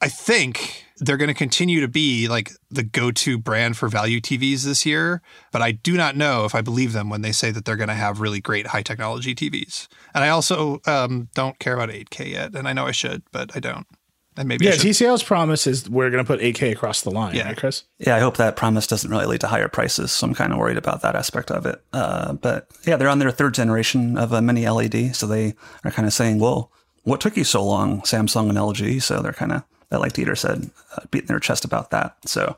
[0.01, 4.65] i think they're going to continue to be like the go-to brand for value tvs
[4.65, 5.23] this year.
[5.53, 7.89] But i do not know if i believe them when they say that they're going
[7.89, 12.31] to have really great high technology tvs and i also um, don't care about 8k
[12.31, 13.87] yet and i know i should but i don't
[14.41, 14.73] and maybe Yeah.
[14.73, 17.45] TCL's promise is we're going to put 8K across the line, Yeah.
[17.49, 17.85] right, Chris?
[17.99, 20.11] Yeah, I hope that promise doesn't really lead to higher prices.
[20.11, 21.81] So I'm kind of worried about that aspect of it.
[21.93, 25.15] Uh, but yeah, they're on their third generation of a mini LED.
[25.15, 25.55] So they
[25.85, 26.73] are kind of saying, well,
[27.05, 29.03] what took you so long, Samsung and LG?
[29.03, 32.17] So they're kind of, like Dieter said, uh, beating their chest about that.
[32.27, 32.57] So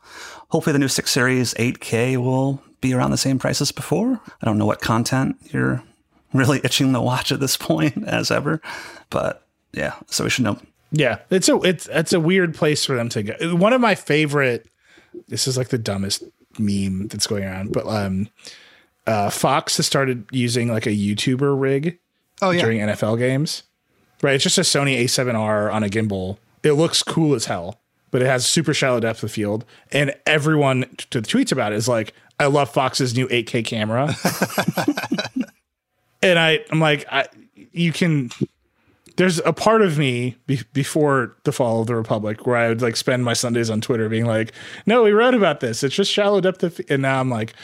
[0.50, 4.20] hopefully the new 6 Series 8K will be around the same price as before.
[4.40, 5.82] I don't know what content you're
[6.32, 8.60] really itching to watch at this point as ever,
[9.10, 10.58] but yeah, so we should know.
[10.92, 13.56] Yeah, it's a it's it's a weird place for them to go.
[13.56, 14.68] One of my favorite.
[15.28, 16.22] This is like the dumbest
[16.58, 18.28] meme that's going around, but um,
[19.06, 21.98] uh, Fox has started using like a YouTuber rig
[22.40, 22.62] Oh yeah.
[22.62, 23.62] during NFL games.
[24.22, 26.38] Right, it's just a Sony A7R on a gimbal.
[26.62, 27.80] It looks cool as hell,
[28.10, 31.76] but it has super shallow depth of field, and everyone to the tweets about it
[31.76, 34.14] is like, "I love Fox's new 8K camera,"
[36.22, 37.26] and I I'm like, I,
[37.72, 38.30] you can.
[39.16, 42.82] There's a part of me be, before the fall of the Republic where I would
[42.82, 44.52] like spend my Sundays on Twitter being like,
[44.86, 45.82] "No, we wrote about this.
[45.82, 47.54] It's just shallow depth of," and now I'm like,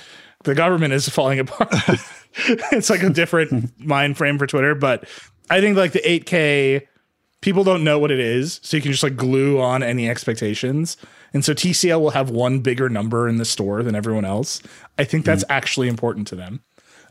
[0.44, 1.68] the government is falling apart.
[2.72, 5.08] it's like a different mind frame for Twitter, but
[5.50, 6.86] I think like the 8K,
[7.40, 10.96] people don't know what it is, so you can just like glue on any expectations.
[11.32, 14.62] And so TCL will have one bigger number in the store than everyone else.
[14.98, 15.52] I think that's mm-hmm.
[15.52, 16.62] actually important to them.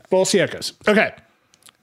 [0.10, 0.74] But we'll see how it goes.
[0.88, 1.14] Okay.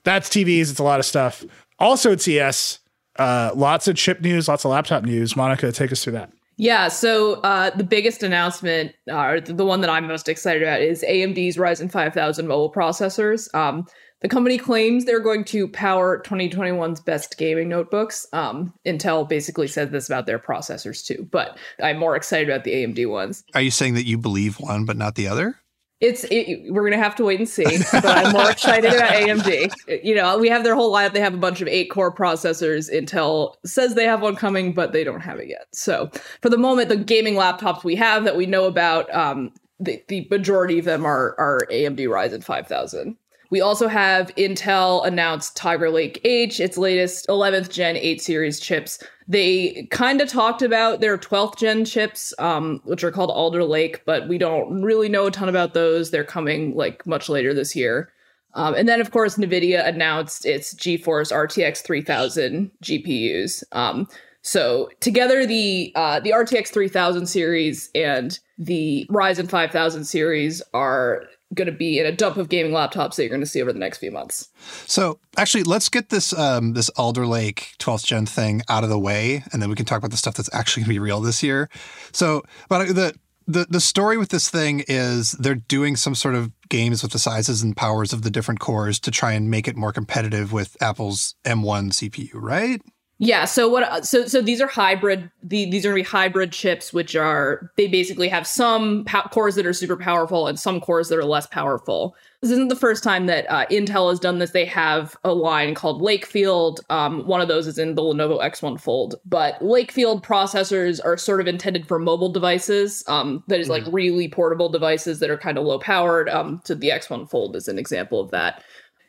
[0.03, 0.71] That's TVs.
[0.71, 1.43] It's a lot of stuff.
[1.79, 2.79] Also at CS,
[3.17, 5.35] uh, lots of chip news, lots of laptop news.
[5.35, 6.31] Monica, take us through that.
[6.57, 10.63] Yeah, so uh, the biggest announcement, uh, or the the one that I'm most excited
[10.63, 13.53] about, is AMD's Ryzen 5000 mobile processors.
[13.53, 13.85] Um,
[14.21, 18.25] the company claims they're going to power 2021's best gaming notebooks.
[18.31, 22.73] Um, Intel basically said this about their processors too, but I'm more excited about the
[22.73, 23.43] AMD ones.
[23.53, 25.59] Are you saying that you believe one but not the other?
[26.01, 30.03] It's it, we're gonna have to wait and see, but I'm more excited about AMD.
[30.03, 31.13] You know, we have their whole lineup.
[31.13, 32.93] They have a bunch of eight core processors.
[32.93, 35.67] Intel says they have one coming, but they don't have it yet.
[35.73, 40.03] So for the moment, the gaming laptops we have that we know about, um, the
[40.09, 43.15] the majority of them are are AMD Ryzen 5000.
[43.55, 49.01] We also have Intel announced Tiger Lake H, its latest 11th gen H series chips.
[49.29, 54.03] They kind of talked about their 12th gen chips, um, which are called Alder Lake,
[54.03, 56.11] but we don't really know a ton about those.
[56.11, 58.11] They're coming like much later this year.
[58.55, 63.63] Um, and then, of course, NVIDIA announced its GeForce RTX 3000 GPUs.
[63.71, 64.05] Um,
[64.41, 71.23] so together, the uh, the RTX 3000 series and the Ryzen 5000 series are
[71.55, 73.73] going to be in a dump of gaming laptops that you're going to see over
[73.73, 74.49] the next few months.
[74.85, 78.99] So actually, let's get this um, this Alder Lake 12th gen thing out of the
[78.99, 81.21] way, and then we can talk about the stuff that's actually going to be real
[81.21, 81.69] this year.
[82.11, 83.15] So, but the
[83.47, 87.19] the the story with this thing is they're doing some sort of games with the
[87.19, 90.75] sizes and powers of the different cores to try and make it more competitive with
[90.81, 92.81] Apple's M1 CPU, right?
[93.17, 93.45] Yeah.
[93.45, 94.05] So what?
[94.05, 95.31] So so these are hybrid.
[95.41, 99.55] The, these are gonna be hybrid chips, which are they basically have some pow- cores
[99.55, 102.15] that are super powerful and some cores that are less powerful.
[102.41, 104.51] This isn't the first time that uh, Intel has done this.
[104.51, 106.79] They have a line called Lakefield.
[106.91, 109.15] Um, one of those is in the Lenovo X1 Fold.
[109.25, 113.03] But Lakefield processors are sort of intended for mobile devices.
[113.07, 116.29] Um, that is like really portable devices that are kind of low powered.
[116.29, 118.61] Um, so the X1 Fold is an example of that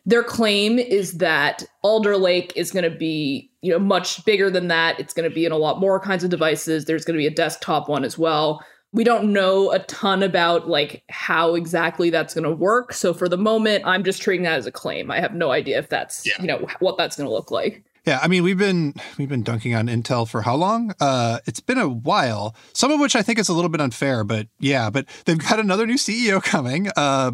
[0.06, 4.68] their claim is that Alder Lake is going to be, you know, much bigger than
[4.68, 4.98] that.
[5.00, 6.84] It's going to be in a lot more kinds of devices.
[6.84, 8.64] There's going to be a desktop one as well.
[8.92, 12.92] We don't know a ton about like how exactly that's going to work.
[12.92, 15.10] So for the moment, I'm just treating that as a claim.
[15.10, 16.40] I have no idea if that's, Yeah.
[16.40, 17.84] you know, what that's going to look like.
[18.06, 20.94] Yeah, I mean we've been we've been dunking on Intel for how long?
[21.00, 22.54] Uh, it's been a while.
[22.72, 24.90] Some of which I think is a little bit unfair, but yeah.
[24.90, 26.88] But they've got another new CEO coming.
[26.96, 27.32] Uh,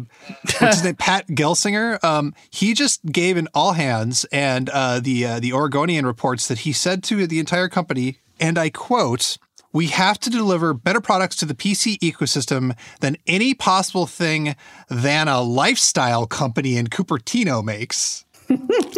[0.59, 0.95] what's his name?
[0.99, 2.03] Pat Gelsinger.
[2.03, 6.59] Um, he just gave an all hands, and uh, the uh, the Oregonian reports that
[6.59, 9.37] he said to the entire company, and I quote.
[9.75, 14.55] We have to deliver better products to the PC ecosystem than any possible thing
[14.87, 18.23] than a lifestyle company in Cupertino makes.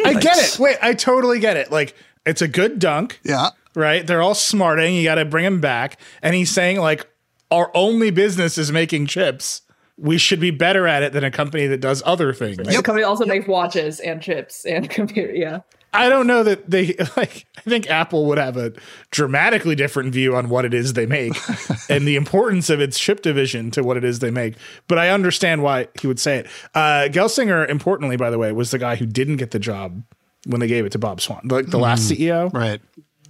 [0.06, 0.60] I get it.
[0.60, 1.72] Wait, I totally get it.
[1.72, 1.95] Like,
[2.26, 3.20] it's a good dunk.
[3.24, 3.49] Yeah.
[3.76, 4.06] right?
[4.06, 4.95] They're all smarting.
[4.95, 5.99] You got to bring him back.
[6.22, 7.08] And he's saying, like,
[7.51, 9.62] our only business is making chips.
[9.97, 12.58] We should be better at it than a company that does other things.
[12.58, 15.34] The company also makes watches and chips and computer.
[15.34, 15.60] Yeah.
[15.96, 17.46] I don't know that they like.
[17.58, 18.74] I think Apple would have a
[19.10, 21.34] dramatically different view on what it is they make
[21.89, 24.56] and the importance of its chip division to what it is they make.
[24.88, 26.48] But I understand why he would say it.
[26.76, 30.04] Uh, Gelsinger, importantly, by the way, was the guy who didn't get the job
[30.46, 32.54] when they gave it to Bob Swan, like the last CEO.
[32.54, 32.82] Right.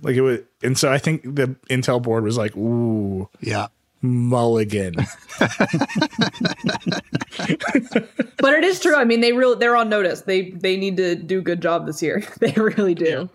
[0.01, 3.67] Like it was, and so I think the Intel board was like, "Ooh, Yeah.
[4.01, 4.95] Mulligan."
[8.45, 8.95] But it is true.
[8.95, 10.21] I mean, they really they're on notice.
[10.21, 12.23] They they need to do a good job this year.
[12.39, 13.27] They really do.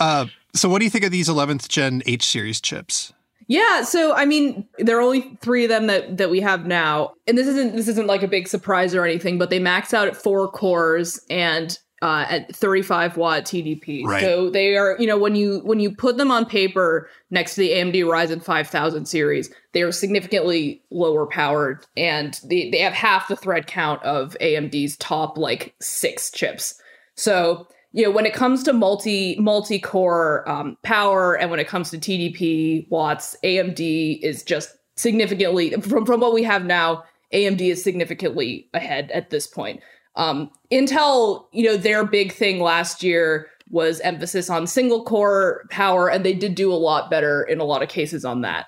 [0.00, 3.12] Uh, so, what do you think of these 11th gen H series chips?
[3.46, 7.12] Yeah, so I mean, there are only three of them that that we have now,
[7.28, 10.08] and this isn't this isn't like a big surprise or anything, but they max out
[10.08, 14.04] at four cores, and uh, at 35 watt TDP.
[14.04, 14.20] Right.
[14.20, 17.62] So they are, you know, when you when you put them on paper next to
[17.62, 23.28] the AMD Ryzen 5000 series, they are significantly lower powered, and they they have half
[23.28, 26.80] the thread count of AMD's top like six chips.
[27.14, 31.68] So you know when it comes to multi multi core um, power and when it
[31.68, 37.04] comes to TDP watts, AMD is just significantly from from what we have now.
[37.32, 39.80] AMD is significantly ahead at this point.
[40.16, 46.08] Um, Intel, you know, their big thing last year was emphasis on single core power,
[46.08, 48.66] and they did do a lot better in a lot of cases on that.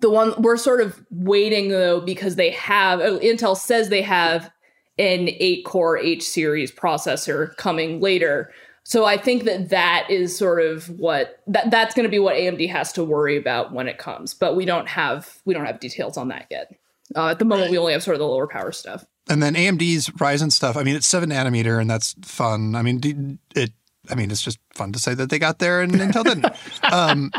[0.00, 4.50] The one we're sort of waiting though because they have uh, Intel says they have
[4.98, 8.52] an eight core H series processor coming later.
[8.82, 12.34] So I think that that is sort of what that that's going to be what
[12.34, 14.34] AMD has to worry about when it comes.
[14.34, 16.72] But we don't have we don't have details on that yet.
[17.14, 19.04] Uh, at the moment, we only have sort of the lower power stuff.
[19.28, 20.76] And then AMD's Ryzen stuff.
[20.76, 22.74] I mean, it's seven nanometer, and that's fun.
[22.74, 23.72] I mean, it.
[24.08, 26.46] I mean, it's just fun to say that they got there and Intel didn't.
[26.92, 27.32] um,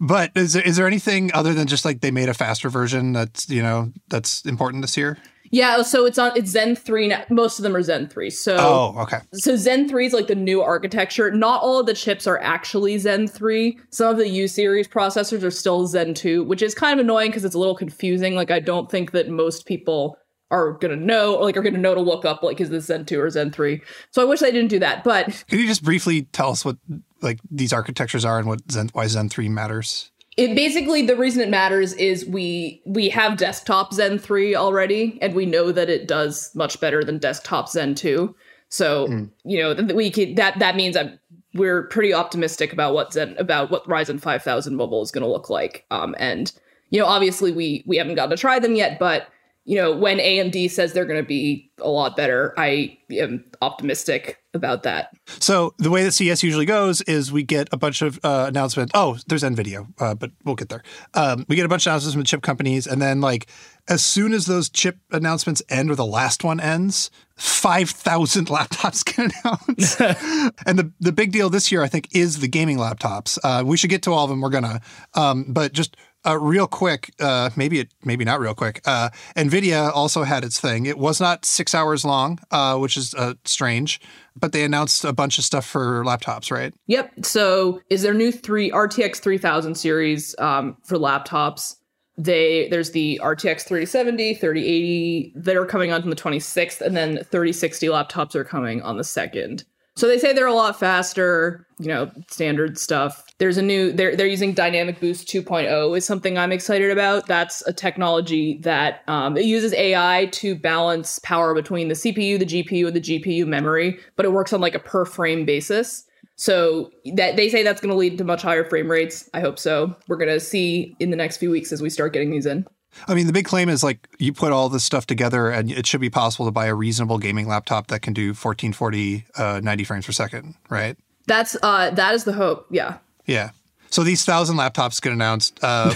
[0.00, 3.12] but is there, is there anything other than just like they made a faster version
[3.12, 5.18] that's you know that's important this year?
[5.52, 7.24] Yeah, so it's on it's Zen 3 now.
[7.28, 8.30] Most of them are Zen 3.
[8.30, 9.18] So Oh, okay.
[9.34, 11.30] So Zen 3 is like the new architecture.
[11.32, 13.76] Not all of the chips are actually Zen 3.
[13.90, 17.30] Some of the U series processors are still Zen 2, which is kind of annoying
[17.30, 18.36] because it's a little confusing.
[18.36, 20.16] Like I don't think that most people
[20.50, 23.04] are gonna know, or like are gonna know to look up like is this Zen
[23.04, 23.80] 2 or Zen 3.
[24.10, 25.04] So I wish they didn't do that.
[25.04, 26.76] But Can you just briefly tell us what
[27.20, 30.10] like these architectures are and what Zen why Zen three matters?
[30.36, 35.34] it basically the reason it matters is we we have desktop Zen 3 already, and
[35.34, 38.34] we know that it does much better than desktop Zen 2.
[38.68, 41.18] So you know we could that that means I'm
[41.52, 45.50] we're pretty optimistic about what Zen about what Ryzen 5000 mobile is going to look
[45.50, 45.84] like.
[45.90, 46.52] Um, and
[46.90, 49.28] you know obviously we we haven't gotten to try them yet, but
[49.64, 54.38] you know when AMD says they're going to be a lot better, I am optimistic
[54.54, 55.10] about that.
[55.26, 58.92] So the way that CS usually goes is we get a bunch of uh, announcements.
[58.94, 60.82] Oh, there's NVIDIA, uh, but we'll get there.
[61.14, 63.48] Um, we get a bunch of announcements from chip companies, and then like
[63.88, 69.04] as soon as those chip announcements end or the last one ends, five thousand laptops
[69.04, 70.00] get announced.
[70.66, 73.38] and the the big deal this year, I think, is the gaming laptops.
[73.44, 74.40] Uh, we should get to all of them.
[74.40, 74.80] We're gonna,
[75.14, 75.96] um, but just.
[76.26, 78.82] Uh, real quick, uh, maybe it, maybe not real quick.
[78.84, 80.84] Uh, Nvidia also had its thing.
[80.84, 84.00] It was not six hours long, uh, which is uh, strange,
[84.36, 86.74] but they announced a bunch of stuff for laptops, right?
[86.88, 87.24] Yep.
[87.24, 91.76] So is their new three RTX 3000 series um, for laptops.
[92.18, 97.86] They there's the RTX 3070, 3080 that are coming on the 26th, and then 3060
[97.86, 99.64] laptops are coming on the second.
[99.96, 103.24] So they say they're a lot faster, you know, standard stuff.
[103.38, 107.26] There's a new they're they're using Dynamic Boost 2.0 is something I'm excited about.
[107.26, 112.46] That's a technology that um, it uses AI to balance power between the CPU, the
[112.46, 116.04] GPU, and the GPU memory, but it works on like a per frame basis.
[116.36, 119.28] So that they say that's going to lead to much higher frame rates.
[119.34, 119.94] I hope so.
[120.08, 122.66] We're going to see in the next few weeks as we start getting these in.
[123.08, 125.86] I mean, the big claim is like you put all this stuff together, and it
[125.86, 129.84] should be possible to buy a reasonable gaming laptop that can do 1440, uh, 90
[129.84, 130.96] frames per second, right?
[131.26, 132.66] That's uh that is the hope.
[132.70, 132.98] Yeah.
[133.26, 133.50] Yeah.
[133.90, 135.58] So these thousand laptops get announced.
[135.62, 135.94] Uh,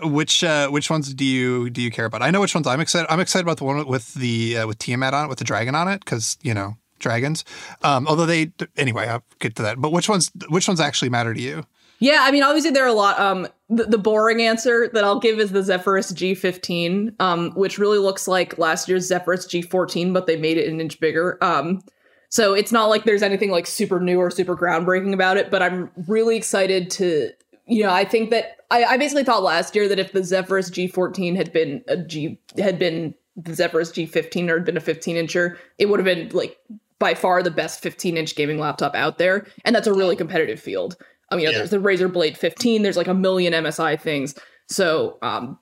[0.02, 2.22] which uh, which ones do you do you care about?
[2.22, 3.06] I know which ones I'm excited.
[3.10, 5.74] I'm excited about the one with the uh, with Tiamat on it, with the dragon
[5.74, 7.44] on it, because you know dragons.
[7.82, 9.80] Um, although they anyway, I'll get to that.
[9.80, 11.64] But which ones which ones actually matter to you?
[11.98, 13.18] Yeah, I mean, obviously there are a lot.
[13.20, 13.46] Um,
[13.76, 18.28] the, the boring answer that I'll give is the Zephyrus G15, um, which really looks
[18.28, 21.38] like last year's Zephyrus G14, but they made it an inch bigger.
[21.42, 21.82] Um,
[22.28, 25.62] so it's not like there's anything like super new or super groundbreaking about it, but
[25.62, 27.30] I'm really excited to,
[27.66, 30.70] you know, I think that I, I basically thought last year that if the Zephyrus
[30.70, 35.16] G14 had been a G had been the Zephyrus G15 or had been a 15
[35.16, 36.58] incher, it would have been like
[36.98, 40.60] by far the best 15 inch gaming laptop out there, and that's a really competitive
[40.60, 40.96] field.
[41.34, 42.82] I mean, you know, there's the Razer Blade 15.
[42.82, 44.34] There's like a million MSI things.
[44.68, 45.58] So um,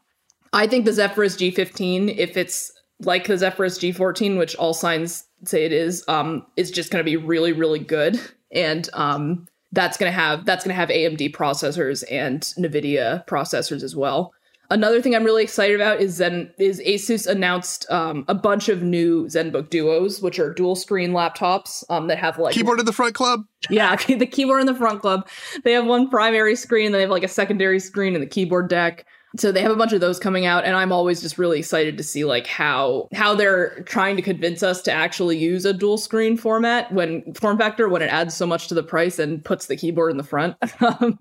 [0.53, 5.64] I think the Zephyrus G15, if it's like the Zephyrus G14, which all signs say
[5.64, 8.20] it is, um, is just going to be really, really good,
[8.53, 13.83] and um, that's going to have that's going to have AMD processors and NVIDIA processors
[13.83, 14.33] as well.
[14.71, 18.83] Another thing I'm really excited about is Zen is Asus announced um, a bunch of
[18.83, 22.93] new ZenBook Duos, which are dual screen laptops um, that have like Keyboard in the
[22.93, 23.43] front club.
[23.69, 25.29] yeah, the keyboard in the front club.
[25.65, 29.07] They have one primary screen, they have like a secondary screen in the keyboard deck.
[29.37, 31.97] So they have a bunch of those coming out and i'm always just really excited
[31.97, 35.99] to see like how how they're trying to convince us to actually use a dual
[35.99, 39.66] screen format when form factor when it adds so much to the price and puts
[39.66, 40.57] the keyboard in the front.
[40.83, 41.18] Um,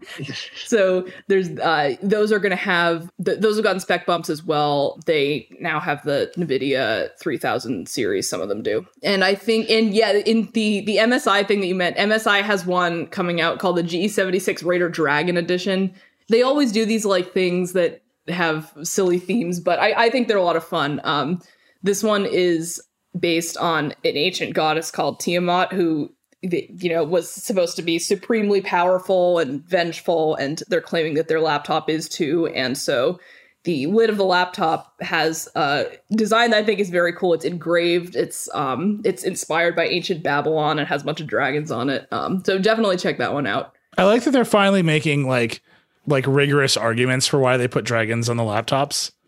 [0.65, 4.43] so there's uh, those are going to have th- those have gotten spec bumps as
[4.43, 4.99] well.
[5.05, 8.85] They now have the nvidia 3000 series some of them do.
[9.03, 12.65] And i think and yeah in the the msi thing that you meant msi has
[12.65, 15.93] one coming out called the ge76 raider dragon edition.
[16.29, 20.37] They always do these like things that have silly themes, but I, I think they're
[20.37, 21.01] a lot of fun.
[21.03, 21.41] Um,
[21.83, 22.81] this one is
[23.19, 26.13] based on an ancient goddess called Tiamat, who
[26.43, 31.41] you know was supposed to be supremely powerful and vengeful, and they're claiming that their
[31.41, 32.47] laptop is too.
[32.47, 33.19] And so
[33.63, 37.33] the lid of the laptop has a design that I think is very cool.
[37.33, 38.15] It's engraved.
[38.15, 40.79] It's um it's inspired by ancient Babylon.
[40.79, 42.07] It has a bunch of dragons on it.
[42.11, 43.75] Um, so definitely check that one out.
[43.97, 45.61] I like that they're finally making like
[46.07, 49.11] like rigorous arguments for why they put dragons on the laptops.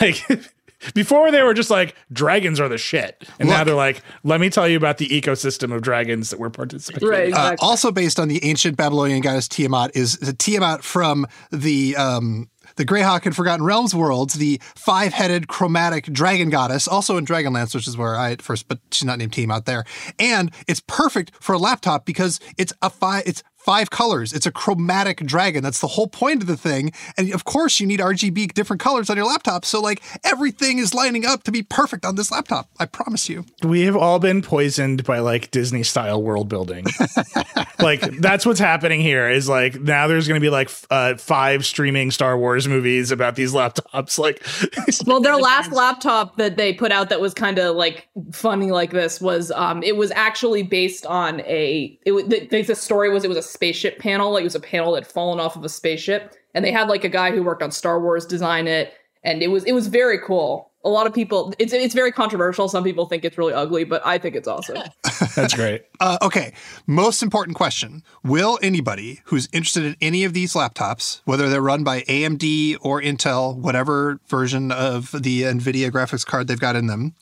[0.00, 0.24] Like
[0.94, 3.24] before they were just like dragons are the shit.
[3.38, 6.50] And now they're like, let me tell you about the ecosystem of dragons that we're
[6.50, 7.28] participating Right.
[7.28, 7.34] in.
[7.34, 7.56] Uh, Exactly.
[7.66, 12.84] also based on the ancient Babylonian goddess Tiamat is the Tiamat from the um, the
[12.84, 17.96] Greyhawk and Forgotten Realms worlds, the five-headed chromatic dragon goddess, also in Dragonlance, which is
[17.96, 19.84] where I at first, but she's not named Tiamat there.
[20.18, 24.32] And it's perfect for a laptop because it's a five it's five colors.
[24.32, 25.62] It's a chromatic dragon.
[25.62, 26.92] That's the whole point of the thing.
[27.16, 29.64] And of course, you need RGB different colors on your laptop.
[29.64, 32.70] So like everything is lining up to be perfect on this laptop.
[32.78, 33.44] I promise you.
[33.62, 36.86] We have all been poisoned by like Disney style world building.
[37.80, 41.66] like that's what's happening here is like now there's going to be like uh, five
[41.66, 44.18] streaming Star Wars movies about these laptops.
[44.28, 44.44] Like
[45.06, 48.90] well, their last laptop that they put out that was kind of like funny like
[48.90, 53.24] this was um it was actually based on a it was the, the story was
[53.24, 55.64] it was a spaceship panel like it was a panel that had fallen off of
[55.64, 58.94] a spaceship and they had like a guy who worked on Star Wars design it
[59.24, 60.70] and it was it was very cool.
[60.84, 62.68] A lot of people it's it's very controversial.
[62.68, 64.78] Some people think it's really ugly, but I think it's awesome.
[65.34, 65.82] that's great.
[66.00, 66.52] Uh, okay,
[66.86, 68.04] most important question.
[68.22, 73.02] Will anybody who's interested in any of these laptops, whether they're run by AMD or
[73.02, 77.16] Intel, whatever version of the NVIDIA graphics card they've got in them,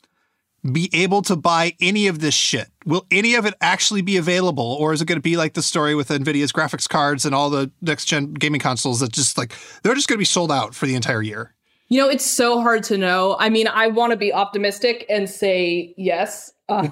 [0.73, 2.69] be able to buy any of this shit?
[2.85, 4.77] Will any of it actually be available?
[4.79, 7.49] Or is it going to be like the story with NVIDIA's graphics cards and all
[7.49, 9.53] the next gen gaming consoles that just like,
[9.83, 11.53] they're just going to be sold out for the entire year?
[11.89, 13.37] You know, it's so hard to know.
[13.39, 16.53] I mean, I want to be optimistic and say yes.
[16.69, 16.91] Um,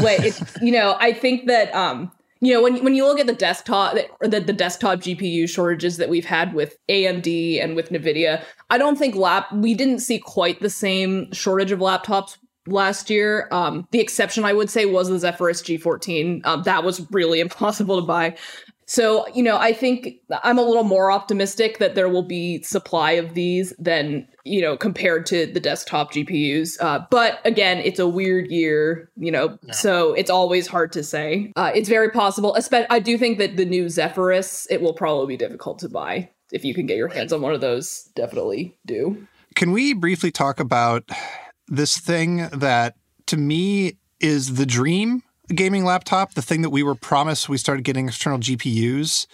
[0.00, 2.10] but it's, you know, I think that um,
[2.40, 5.98] you know, when when you look at the desktop or the, the desktop GPU shortages
[5.98, 10.18] that we've had with AMD and with Nvidia, I don't think lap we didn't see
[10.18, 13.48] quite the same shortage of laptops last year.
[13.50, 16.44] Um, the exception I would say was the Zephyrus G14.
[16.44, 18.36] Um, that was really impossible to buy.
[18.90, 23.12] So, you know, I think I'm a little more optimistic that there will be supply
[23.12, 26.76] of these than, you know, compared to the desktop GPUs.
[26.80, 31.52] Uh, but again, it's a weird year, you know, so it's always hard to say.
[31.54, 32.58] Uh, it's very possible.
[32.90, 36.28] I do think that the new Zephyrus, it will probably be difficult to buy.
[36.50, 39.24] If you can get your hands on one of those, definitely do.
[39.54, 41.08] Can we briefly talk about
[41.70, 42.94] this thing that
[43.26, 45.22] to me is the dream
[45.54, 49.26] gaming laptop, the thing that we were promised we started getting external GPUs?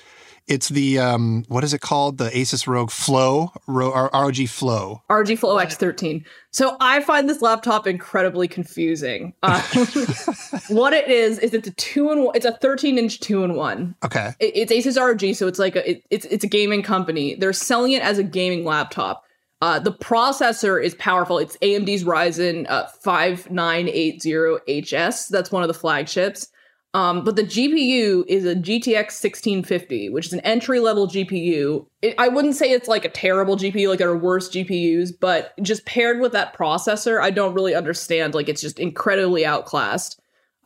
[0.46, 2.18] It's the um, what is it called?
[2.18, 5.02] The Asus ROG Flow, Ro- ROG Flow.
[5.10, 6.24] ROG Flow X13.
[6.52, 9.34] So I find this laptop incredibly confusing.
[9.42, 9.60] Uh,
[10.68, 12.36] what it is is it's a two in one.
[12.36, 13.96] It's a 13 inch two in one.
[14.04, 14.34] Okay.
[14.38, 17.34] It- it's Asus ROG, so it's like a it, it's it's a gaming company.
[17.34, 19.24] They're selling it as a gaming laptop.
[19.62, 21.38] Uh, the processor is powerful.
[21.38, 25.28] It's AMD's Ryzen uh, 5980HS.
[25.28, 26.48] That's one of the flagships.
[26.96, 31.84] Um, but the GPU is a GTX 1650, which is an entry level GPU.
[32.00, 35.52] It, I wouldn't say it's like a terrible GPU, like there are worse GPUs, but
[35.62, 38.34] just paired with that processor, I don't really understand.
[38.34, 40.18] Like it's just incredibly outclassed.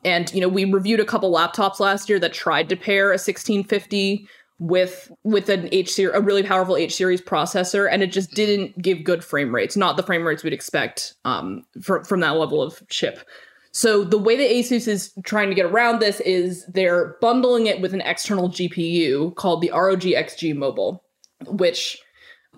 [0.04, 3.18] And you know, we reviewed a couple laptops last year that tried to pair a
[3.18, 4.28] 1650
[4.60, 8.80] with with an H series, a really powerful H series processor, and it just didn't
[8.80, 9.76] give good frame rates.
[9.76, 13.26] Not the frame rates we'd expect um, from from that level of chip.
[13.72, 17.80] So the way that Asus is trying to get around this is they're bundling it
[17.80, 21.04] with an external GPU called the ROG XG Mobile,
[21.46, 21.98] which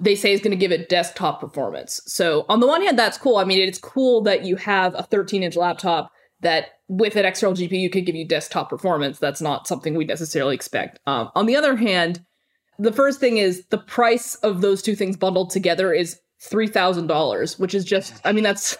[0.00, 2.00] they say is going to give it desktop performance.
[2.06, 3.36] So on the one hand, that's cool.
[3.36, 7.56] I mean, it's cool that you have a 13 inch laptop that with an external
[7.56, 9.18] GPU could give you desktop performance.
[9.18, 11.00] That's not something we necessarily expect.
[11.06, 12.22] Um, on the other hand,
[12.78, 17.06] the first thing is the price of those two things bundled together is three thousand
[17.06, 18.76] dollars, which is just I mean that's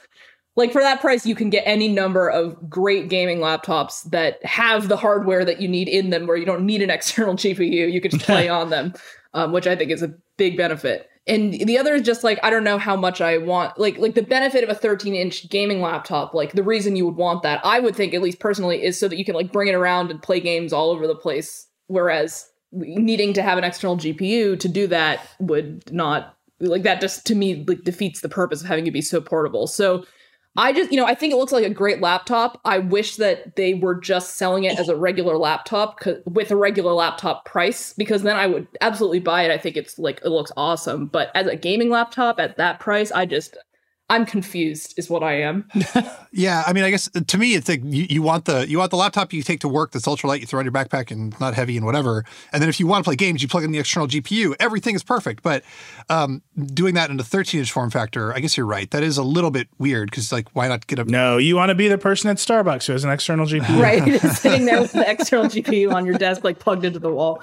[0.56, 4.88] like for that price you can get any number of great gaming laptops that have
[4.88, 7.90] the hardware that you need in them where you don't need an external GPU.
[7.90, 8.92] You can just play on them,
[9.32, 11.08] um, which I think is a big benefit.
[11.26, 14.14] And the other is just like I don't know how much I want like like
[14.14, 17.60] the benefit of a 13 inch gaming laptop like the reason you would want that
[17.64, 20.10] I would think at least personally is so that you can like bring it around
[20.10, 21.68] and play games all over the place.
[21.86, 27.26] Whereas needing to have an external GPU to do that would not like that just
[27.26, 29.66] to me like defeats the purpose of having it be so portable.
[29.66, 30.04] So
[30.57, 32.61] I just, you know, I think it looks like a great laptop.
[32.64, 36.92] I wish that they were just selling it as a regular laptop with a regular
[36.92, 39.50] laptop price because then I would absolutely buy it.
[39.50, 41.07] I think it's like it looks awesome.
[41.07, 43.57] But as a gaming laptop at that price, I just
[44.12, 45.66] I'm confused, is what I am.
[46.32, 48.90] yeah, I mean, I guess to me, it's like you, you, want the you want
[48.90, 51.54] the laptop you take to work that's ultralight, you throw in your backpack and not
[51.54, 52.22] heavy and whatever.
[52.52, 54.54] And then if you want to play games, you plug in the external GPU.
[54.60, 55.42] Everything is perfect.
[55.42, 55.64] But
[56.10, 56.42] um,
[56.74, 58.90] doing that in a 13 inch form factor, I guess you're right.
[58.90, 61.38] That is a little bit weird because like, why not get a no?
[61.38, 64.20] You want to be the person at Starbucks who has an external GPU, right?
[64.36, 67.42] sitting there with the external GPU on your desk, like plugged into the wall.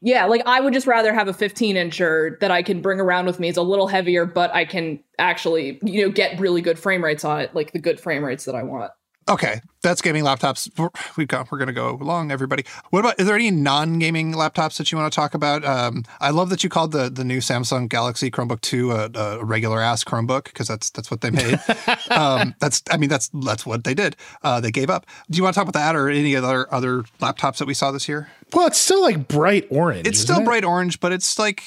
[0.00, 3.26] yeah, like I would just rather have a 15 incher that I can bring around
[3.26, 3.48] with me.
[3.48, 7.24] It's a little heavier, but I can actually, you know, get really good frame rates
[7.24, 8.90] on it, like the good frame rates that I want.
[9.26, 10.68] Okay, that's gaming laptops.
[11.16, 11.50] We've got.
[11.50, 12.64] We're going to go along, everybody.
[12.90, 13.18] What about?
[13.18, 15.64] Is there any non-gaming laptops that you want to talk about?
[15.64, 19.42] Um, I love that you called the the new Samsung Galaxy Chromebook Two a, a
[19.42, 21.58] regular ass Chromebook because that's that's what they made.
[22.10, 22.82] um, that's.
[22.90, 24.14] I mean, that's that's what they did.
[24.42, 25.06] Uh, they gave up.
[25.30, 27.92] Do you want to talk about that or any other other laptops that we saw
[27.92, 28.28] this year?
[28.52, 30.06] Well, it's still like bright orange.
[30.06, 30.44] It's still it?
[30.44, 31.62] bright orange, but it's like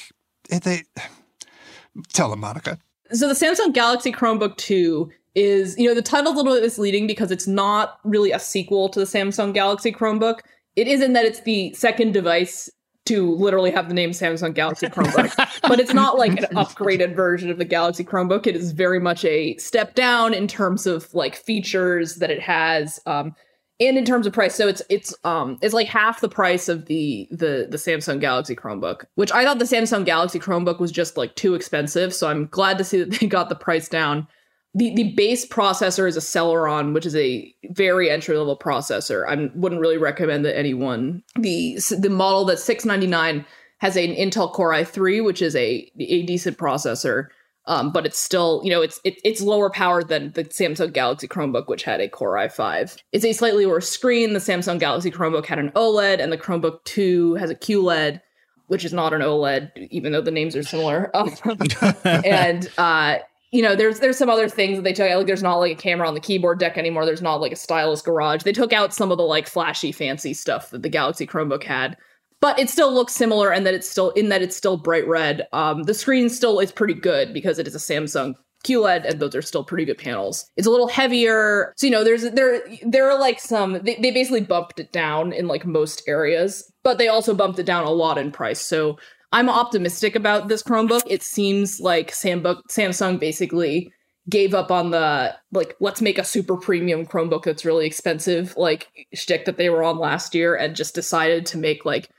[0.48, 0.84] they.
[2.12, 2.78] Tell them, Monica.
[3.12, 7.06] So the Samsung Galaxy Chromebook 2 is, you know, the title's a little bit misleading
[7.06, 10.40] because it's not really a sequel to the Samsung Galaxy Chromebook.
[10.76, 12.70] It is in that it's the second device
[13.06, 15.34] to literally have the name Samsung Galaxy Chromebook.
[15.68, 18.46] but it's not like an upgraded version of the Galaxy Chromebook.
[18.46, 23.00] It is very much a step down in terms of like features that it has.
[23.06, 23.34] Um,
[23.80, 26.86] and in terms of price so it's it's um it's like half the price of
[26.86, 31.16] the the the Samsung Galaxy Chromebook which I thought the Samsung Galaxy Chromebook was just
[31.16, 32.14] like too expensive.
[32.14, 34.26] So I'm glad to see that they got the price down.
[34.74, 39.26] The the base processor is a Celeron which is a very entry level processor.
[39.28, 43.44] I wouldn't really recommend that anyone the the model that's 699
[43.78, 47.28] has an Intel Core i3 which is a a decent processor
[47.68, 51.28] um, but it's still, you know, it's it, it's lower powered than the Samsung Galaxy
[51.28, 52.96] Chromebook, which had a Core i5.
[53.12, 54.32] It's a slightly lower screen.
[54.32, 58.22] The Samsung Galaxy Chromebook had an OLED, and the Chromebook 2 has a QLED,
[58.68, 61.10] which is not an OLED, even though the names are similar.
[62.04, 63.18] and uh,
[63.52, 65.18] you know, there's there's some other things that they took out.
[65.18, 67.04] Like there's not like a camera on the keyboard deck anymore.
[67.04, 68.44] There's not like a stylus garage.
[68.44, 71.98] They took out some of the like flashy, fancy stuff that the Galaxy Chromebook had
[72.40, 75.46] but it still looks similar and that it's still in that it's still bright red.
[75.52, 78.34] Um, the screen still is pretty good because it is a Samsung
[78.64, 80.46] QLED, and those are still pretty good panels.
[80.56, 84.10] It's a little heavier, so you know there's there there are like some they, they
[84.10, 87.90] basically bumped it down in like most areas, but they also bumped it down a
[87.90, 88.60] lot in price.
[88.60, 88.98] So
[89.32, 91.02] I'm optimistic about this Chromebook.
[91.06, 93.92] It seems like Samsung basically
[94.28, 98.88] gave up on the like let's make a super premium Chromebook that's really expensive like
[99.14, 102.10] shtick that they were on last year and just decided to make like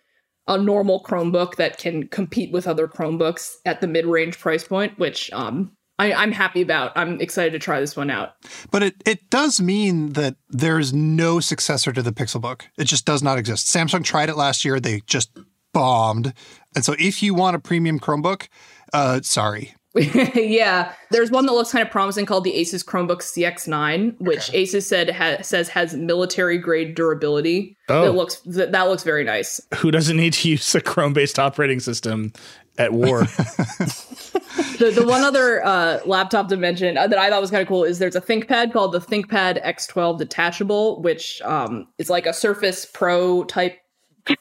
[0.49, 4.97] a normal Chromebook that can compete with other Chromebooks at the mid range price point,
[4.99, 6.91] which um, I, I'm happy about.
[6.95, 8.33] I'm excited to try this one out.
[8.71, 12.63] But it, it does mean that there's no successor to the Pixelbook.
[12.77, 13.67] It just does not exist.
[13.67, 14.79] Samsung tried it last year.
[14.79, 15.37] They just
[15.71, 16.33] bombed.
[16.75, 18.47] And so if you want a premium Chromebook,
[18.91, 19.75] uh, sorry,
[20.35, 24.63] yeah, there's one that looks kind of promising called the Asus Chromebook CX9, which okay.
[24.63, 27.77] Asus said ha- says has military grade durability.
[27.89, 29.59] Oh, that looks that, that looks very nice.
[29.75, 32.31] Who doesn't need to use a Chrome based operating system
[32.77, 33.19] at war?
[34.79, 37.67] the the one other uh, laptop to mention uh, that I thought was kind of
[37.67, 42.33] cool is there's a ThinkPad called the ThinkPad X12 Detachable, which um, is like a
[42.33, 43.77] Surface Pro type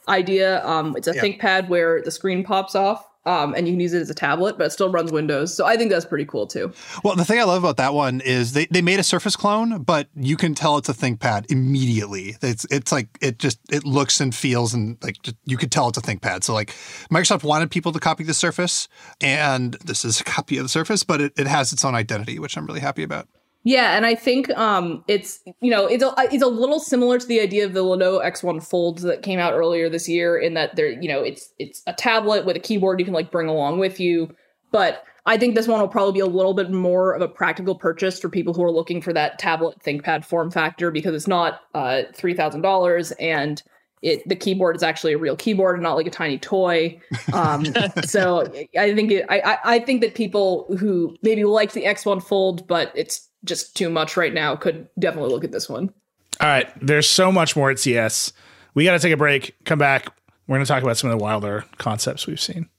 [0.07, 0.65] idea.
[0.65, 1.21] Um, it's a yeah.
[1.21, 4.57] ThinkPad where the screen pops off um, and you can use it as a tablet,
[4.57, 5.53] but it still runs Windows.
[5.53, 6.71] So I think that's pretty cool too.
[7.03, 9.83] Well, the thing I love about that one is they, they made a Surface clone,
[9.83, 12.37] but you can tell it's a ThinkPad immediately.
[12.41, 15.89] It's it's like it just it looks and feels and like just, you could tell
[15.89, 16.43] it's a ThinkPad.
[16.43, 16.69] So like
[17.11, 18.87] Microsoft wanted people to copy the Surface,
[19.19, 22.39] and this is a copy of the Surface, but it, it has its own identity,
[22.39, 23.27] which I'm really happy about.
[23.63, 27.27] Yeah, and I think um, it's you know it's a, it's a little similar to
[27.27, 30.75] the idea of the Lenovo X1 Folds that came out earlier this year in that
[30.75, 33.79] there you know it's it's a tablet with a keyboard you can like bring along
[33.79, 34.33] with you,
[34.71, 37.75] but I think this one will probably be a little bit more of a practical
[37.75, 41.61] purchase for people who are looking for that tablet ThinkPad form factor because it's not
[41.75, 43.61] uh, three thousand dollars and
[44.01, 46.99] it the keyboard is actually a real keyboard and not like a tiny toy.
[47.33, 47.65] Um,
[48.05, 48.41] so
[48.77, 52.91] I think it, I I think that people who maybe like the X1 Fold, but
[52.95, 55.93] it's just too much right now, could definitely look at this one.
[56.41, 58.33] All right, there's so much more at CS.
[58.73, 59.55] We got to take a break.
[59.65, 60.07] Come back.
[60.47, 62.69] We're going to talk about some of the wilder concepts we've seen.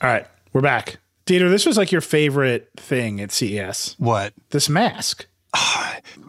[0.00, 0.98] All right, we're back.
[1.26, 3.96] Dieter, this was like your favorite thing at CES.
[3.98, 4.32] What?
[4.50, 5.26] This mask.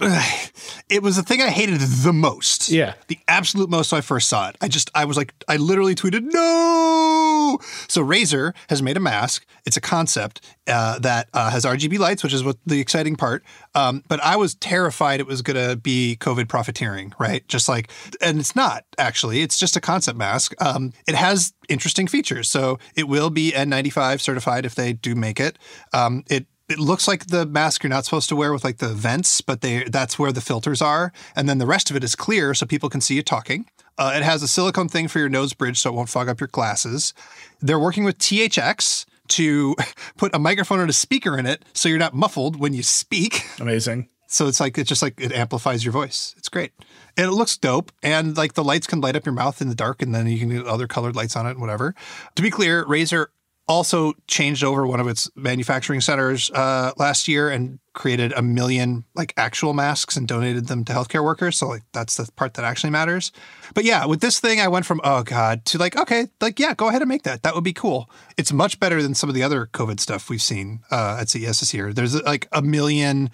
[0.90, 2.70] it was the thing I hated the most.
[2.70, 2.94] Yeah.
[3.08, 4.58] The absolute most when I first saw it.
[4.62, 7.60] I just, I was like, I literally tweeted, no.
[7.88, 9.46] So Razer has made a mask.
[9.66, 13.44] It's a concept uh, that uh, has RGB lights, which is what the exciting part.
[13.76, 17.48] Um, but I was terrified it was going to be COVID profiteering, right?
[17.48, 17.92] Just like,
[18.22, 19.42] and it's not actually.
[19.42, 20.54] It's just a concept mask.
[20.62, 22.50] Um, it has interesting features.
[22.50, 25.58] So it will be N95 certified if they do make it.
[25.94, 28.90] Um, it it looks like the mask you're not supposed to wear with like the
[28.90, 32.16] vents, but they that's where the filters are, and then the rest of it is
[32.16, 33.66] clear so people can see you talking.
[33.98, 36.40] Uh, it has a silicone thing for your nose bridge so it won't fog up
[36.40, 37.14] your glasses.
[37.60, 39.76] They're working with THX to
[40.18, 43.44] put a microphone and a speaker in it so you're not muffled when you speak.
[43.60, 44.08] Amazing.
[44.28, 46.36] So it's like it's just like it amplifies your voice.
[46.38, 46.72] It's great.
[47.18, 47.92] And it looks dope.
[48.04, 50.38] And like the lights can light up your mouth in the dark and then you
[50.38, 51.96] can get other colored lights on it and whatever.
[52.36, 53.28] To be clear, Razer
[53.70, 59.06] also changed over one of its manufacturing centers uh, last year and created a million
[59.14, 61.58] like actual masks and donated them to healthcare workers.
[61.58, 63.32] So like that's the part that actually matters.
[63.76, 66.74] But yeah, with this thing, I went from oh god to like okay, like yeah,
[66.74, 67.44] go ahead and make that.
[67.44, 68.10] That would be cool.
[68.38, 71.60] It's much better than some of the other COVID stuff we've seen uh, at CES
[71.60, 71.94] this year.
[71.94, 73.30] There's like a million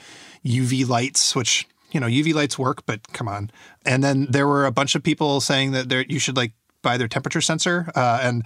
[0.45, 3.51] UV lights, which you know UV lights work, but come on.
[3.85, 7.07] And then there were a bunch of people saying that you should like buy their
[7.07, 8.43] temperature sensor uh, and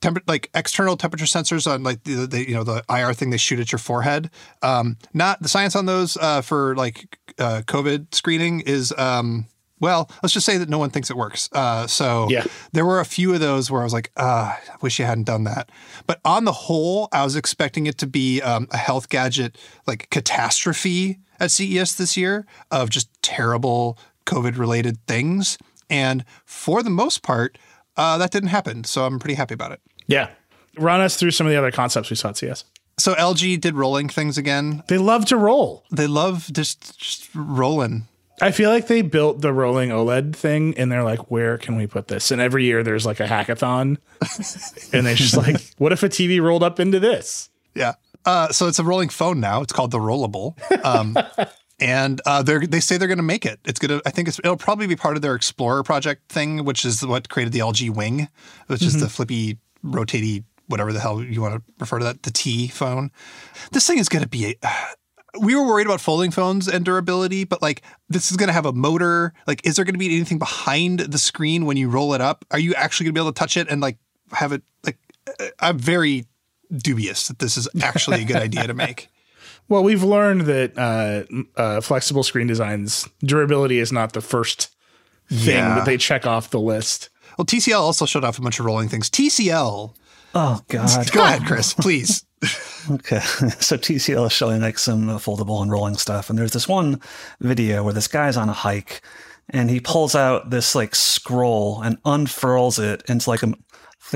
[0.00, 3.36] temper like external temperature sensors on like the, the you know the IR thing they
[3.36, 4.30] shoot at your forehead.
[4.62, 9.46] Um, not the science on those uh, for like uh, COVID screening is um,
[9.78, 11.50] well, let's just say that no one thinks it works.
[11.52, 12.46] Uh, so Yeah.
[12.72, 15.24] there were a few of those where I was like, ah, I wish you hadn't
[15.24, 15.70] done that.
[16.06, 20.08] But on the whole, I was expecting it to be um, a health gadget like
[20.10, 25.58] catastrophe at CES this year of just terrible COVID related things.
[25.90, 27.58] And for the most part,
[27.96, 28.84] uh, that didn't happen.
[28.84, 29.80] So I'm pretty happy about it.
[30.06, 30.30] Yeah.
[30.78, 32.64] Run us through some of the other concepts we saw at CS.
[32.98, 34.82] So LG did rolling things again.
[34.88, 35.84] They love to roll.
[35.90, 38.08] They love just, just rolling.
[38.40, 41.86] I feel like they built the rolling OLED thing and they're like, where can we
[41.86, 42.30] put this?
[42.30, 43.96] And every year there's like a hackathon.
[44.92, 47.48] and they're just like, what if a TV rolled up into this?
[47.74, 47.94] Yeah.
[48.24, 49.62] Uh, so it's a rolling phone now.
[49.62, 50.54] It's called the Rollable.
[50.84, 51.16] Um,
[51.78, 53.60] and uh, they they say they're going to make it.
[53.64, 54.08] It's going to.
[54.08, 57.28] I think it's, it'll probably be part of their Explorer project thing, which is what
[57.28, 58.28] created the LG Wing,
[58.66, 62.30] which is the flippy, rotaty, whatever the hell you want to refer to that, the
[62.30, 63.10] T phone.
[63.72, 64.56] This thing is going to be.
[64.62, 64.68] A,
[65.40, 68.64] we were worried about folding phones and durability, but like this is going to have
[68.64, 69.34] a motor.
[69.46, 72.46] Like, is there going to be anything behind the screen when you roll it up?
[72.50, 73.98] Are you actually going to be able to touch it and like
[74.32, 74.62] have it?
[74.82, 74.96] Like,
[75.38, 76.24] uh, I'm very
[76.72, 79.10] dubious that this is actually a good idea to make.
[79.68, 81.24] Well, we've learned that uh,
[81.60, 84.74] uh, flexible screen designs durability is not the first
[85.28, 85.74] thing Yeah.
[85.76, 87.08] that they check off the list.
[87.36, 89.10] Well, TCL also showed off a bunch of rolling things.
[89.10, 89.94] TCL,
[90.34, 91.10] Oh God.
[91.12, 92.24] go ahead, Chris, please.
[92.88, 93.18] Okay,
[93.58, 97.00] so TCL is showing like some uh, foldable and rolling stuff, and there's this one
[97.40, 99.02] video where this guy's on a hike,
[99.50, 103.52] and he pulls out this like scroll and unfurls it into like a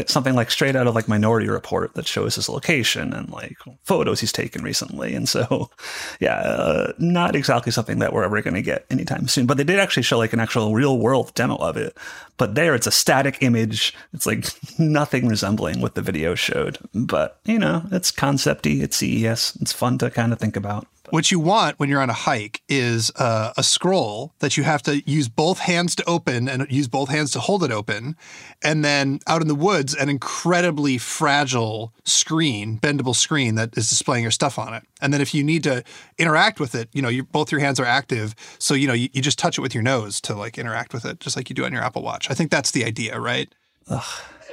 [0.07, 4.21] something like straight out of like Minority Report that shows his location and like photos
[4.21, 5.71] he's taken recently, and so
[6.21, 9.47] yeah, uh, not exactly something that we're ever going to get anytime soon.
[9.47, 11.97] But they did actually show like an actual real world demo of it.
[12.37, 13.95] But there, it's a static image.
[14.13, 14.47] It's like
[14.79, 16.79] nothing resembling what the video showed.
[16.95, 18.83] But you know, it's concepty.
[18.83, 19.59] It's CES.
[19.61, 20.87] It's fun to kind of think about.
[21.11, 24.83] What you want when you're on a hike is uh, a scroll that you have
[24.83, 28.17] to use both hands to open and use both hands to hold it open.
[28.63, 34.23] And then out in the woods, an incredibly fragile screen, bendable screen that is displaying
[34.23, 34.85] your stuff on it.
[35.01, 35.83] And then if you need to
[36.19, 38.35] interact with it, you know, you, both your hands are active.
[38.59, 41.05] So, you know, you, you just touch it with your nose to like interact with
[41.05, 42.31] it, just like you do on your Apple Watch.
[42.31, 43.53] I think that's the idea, right?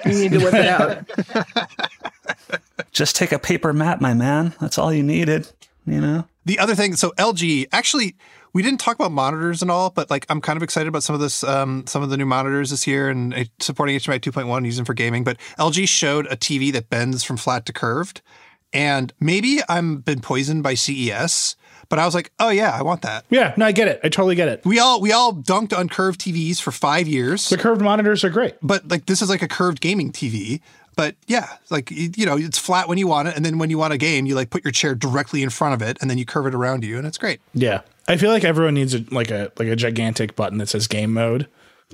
[0.05, 1.69] You need to whip it out.
[2.91, 4.53] Just take a paper map, my man.
[4.59, 5.47] That's all you needed.
[5.85, 6.27] You know.
[6.47, 8.15] The other thing, so LG actually,
[8.53, 11.13] we didn't talk about monitors and all, but like I'm kind of excited about some
[11.13, 14.65] of this, um, some of the new monitors this year and uh, supporting HDMI 2.1,
[14.65, 15.23] using for gaming.
[15.25, 18.21] But LG showed a TV that bends from flat to curved,
[18.73, 21.55] and maybe I'm been poisoned by CES,
[21.89, 23.25] but I was like, oh yeah, I want that.
[23.29, 23.99] Yeah, no, I get it.
[24.03, 24.61] I totally get it.
[24.65, 28.29] We all we all dunked on curved TVs for five years, The curved monitors are
[28.29, 28.55] great.
[28.61, 30.61] but like this is like a curved gaming TV.
[30.97, 33.69] But yeah, like you you know, it's flat when you want it, and then when
[33.69, 36.09] you want a game, you like put your chair directly in front of it, and
[36.09, 37.39] then you curve it around you, and it's great.
[37.53, 40.87] Yeah, I feel like everyone needs a, like a like a gigantic button that says
[40.87, 41.47] game mode,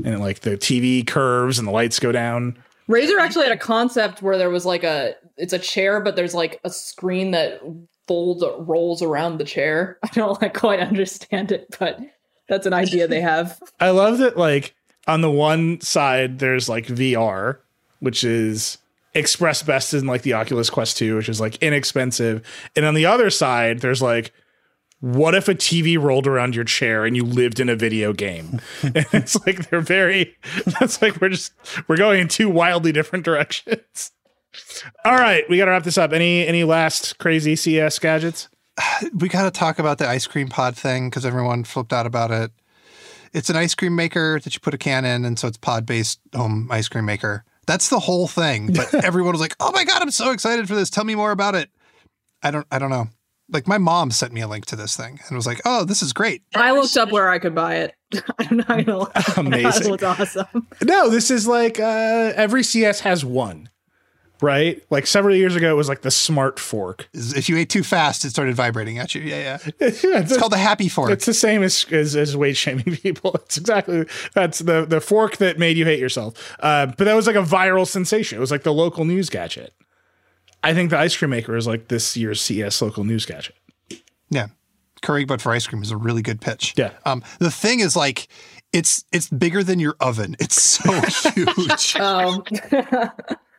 [0.05, 2.57] and like the TV curves and the lights go down.
[2.87, 6.33] Razer actually had a concept where there was like a it's a chair, but there's
[6.33, 7.61] like a screen that
[8.07, 9.99] folds rolls around the chair.
[10.03, 11.99] I don't like quite understand it, but
[12.47, 13.61] that's an idea they have.
[13.81, 14.73] I love that like
[15.07, 17.57] on the one side there's like VR,
[17.99, 18.77] which is
[19.13, 22.45] express best in like the Oculus Quest 2, which is like inexpensive.
[22.75, 24.33] And on the other side, there's like,
[24.99, 28.61] what if a TV rolled around your chair and you lived in a video game?
[28.81, 30.37] and it's like they're very
[30.79, 31.51] that's like we're just
[31.87, 34.11] we're going in two wildly different directions.
[35.03, 36.13] All right, we gotta wrap this up.
[36.13, 38.47] Any any last crazy CS gadgets?
[39.13, 42.31] we got to talk about the ice cream pod thing because everyone flipped out about
[42.31, 42.51] it.
[43.33, 45.85] It's an ice cream maker that you put a can in, and so it's pod
[45.85, 47.43] based home ice cream maker.
[47.65, 48.73] That's the whole thing.
[48.73, 50.89] But everyone was like, "Oh my god, I'm so excited for this!
[50.89, 51.69] Tell me more about it."
[52.41, 52.67] I don't.
[52.71, 53.07] I don't know.
[53.49, 56.01] Like my mom sent me a link to this thing and was like, "Oh, this
[56.01, 57.95] is great." I looked up where I could buy it.
[58.39, 59.23] I'm not gonna lie.
[59.37, 59.87] Amazing.
[59.87, 60.67] It was awesome.
[60.83, 63.69] No, this is like uh, every CS has one,
[64.41, 64.83] right?
[64.89, 67.07] Like several years ago, it was like the smart fork.
[67.13, 69.21] If you ate too fast, it started vibrating at you.
[69.21, 69.71] Yeah, yeah.
[69.79, 71.11] yeah, It's called the happy fork.
[71.11, 73.33] It's the same as, as as weight shaming people.
[73.35, 76.55] It's exactly that's the the fork that made you hate yourself.
[76.59, 78.37] Uh, but that was like a viral sensation.
[78.37, 79.73] It was like the local news gadget.
[80.63, 83.55] I think the ice cream maker is like this year's CS local news gadget.
[84.29, 84.47] Yeah.
[85.01, 86.73] Keurig but for ice cream is a really good pitch.
[86.77, 86.91] Yeah.
[87.05, 88.27] Um, the thing is like
[88.71, 90.35] it's it's bigger than your oven.
[90.39, 90.91] It's so
[91.31, 91.95] huge.
[91.97, 92.43] Um,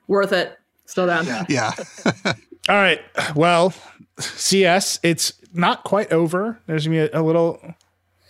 [0.08, 0.58] worth it.
[0.86, 1.26] Still down.
[1.48, 1.72] yeah.
[2.68, 3.00] All right.
[3.34, 3.72] Well,
[4.18, 6.58] CES, it's not quite over.
[6.66, 7.60] There's gonna be a, a little.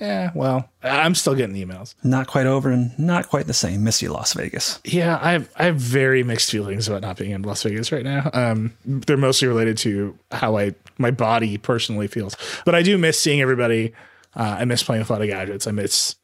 [0.01, 0.33] Yeah.
[0.35, 1.95] Well, I'm still getting emails.
[2.03, 3.85] Not quite over and not quite the same.
[3.85, 4.81] Miss you, Las Vegas.
[4.85, 8.05] Yeah, I have I have very mixed feelings about not being in Las Vegas right
[8.05, 8.29] now.
[8.33, 13.21] Um, they're mostly related to how I my body personally feels, but I do miss
[13.21, 13.93] seeing everybody.
[14.37, 15.67] Uh, I miss playing with a lot of gadgets.
[15.69, 16.17] I miss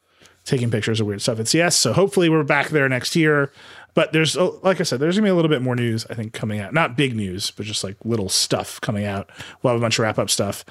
[0.45, 1.77] taking pictures of weird stuff at CES.
[1.77, 3.53] So hopefully we're back there next year.
[3.95, 6.15] But there's uh, like I said, there's gonna be a little bit more news I
[6.15, 6.73] think coming out.
[6.73, 9.31] Not big news, but just like little stuff coming out.
[9.63, 10.65] We'll have a bunch of wrap up stuff.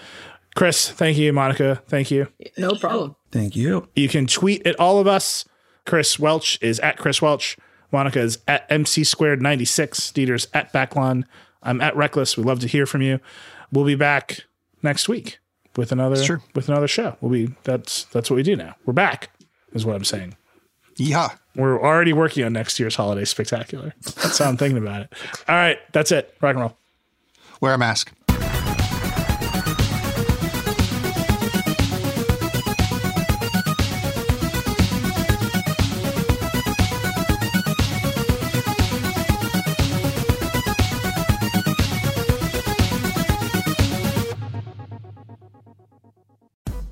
[0.56, 1.32] Chris, thank you.
[1.32, 2.28] Monica, thank you.
[2.58, 3.16] No problem.
[3.32, 3.88] Thank you.
[3.96, 5.46] You can tweet at all of us.
[5.86, 7.58] Chris Welch is at Chris Welch.
[7.92, 10.12] Monica is at MC squared 96.
[10.12, 11.26] Dieter's at Backlon.
[11.64, 12.38] I'm at Reckless.
[12.38, 13.20] We'd love to hear from you.
[13.72, 14.42] We'll be back
[14.82, 15.40] next week
[15.76, 16.16] with another
[16.56, 17.18] with another show.
[17.22, 18.76] We'll be that's that's what we do now.
[18.86, 19.30] We're back,
[19.74, 20.36] is what I'm saying.
[21.00, 21.30] Yeah.
[21.56, 23.94] We're already working on next year's holiday spectacular.
[24.04, 25.14] That's how I'm thinking about it.
[25.48, 26.36] All right, that's it.
[26.42, 26.78] Rock and roll.
[27.62, 28.14] Wear a mask.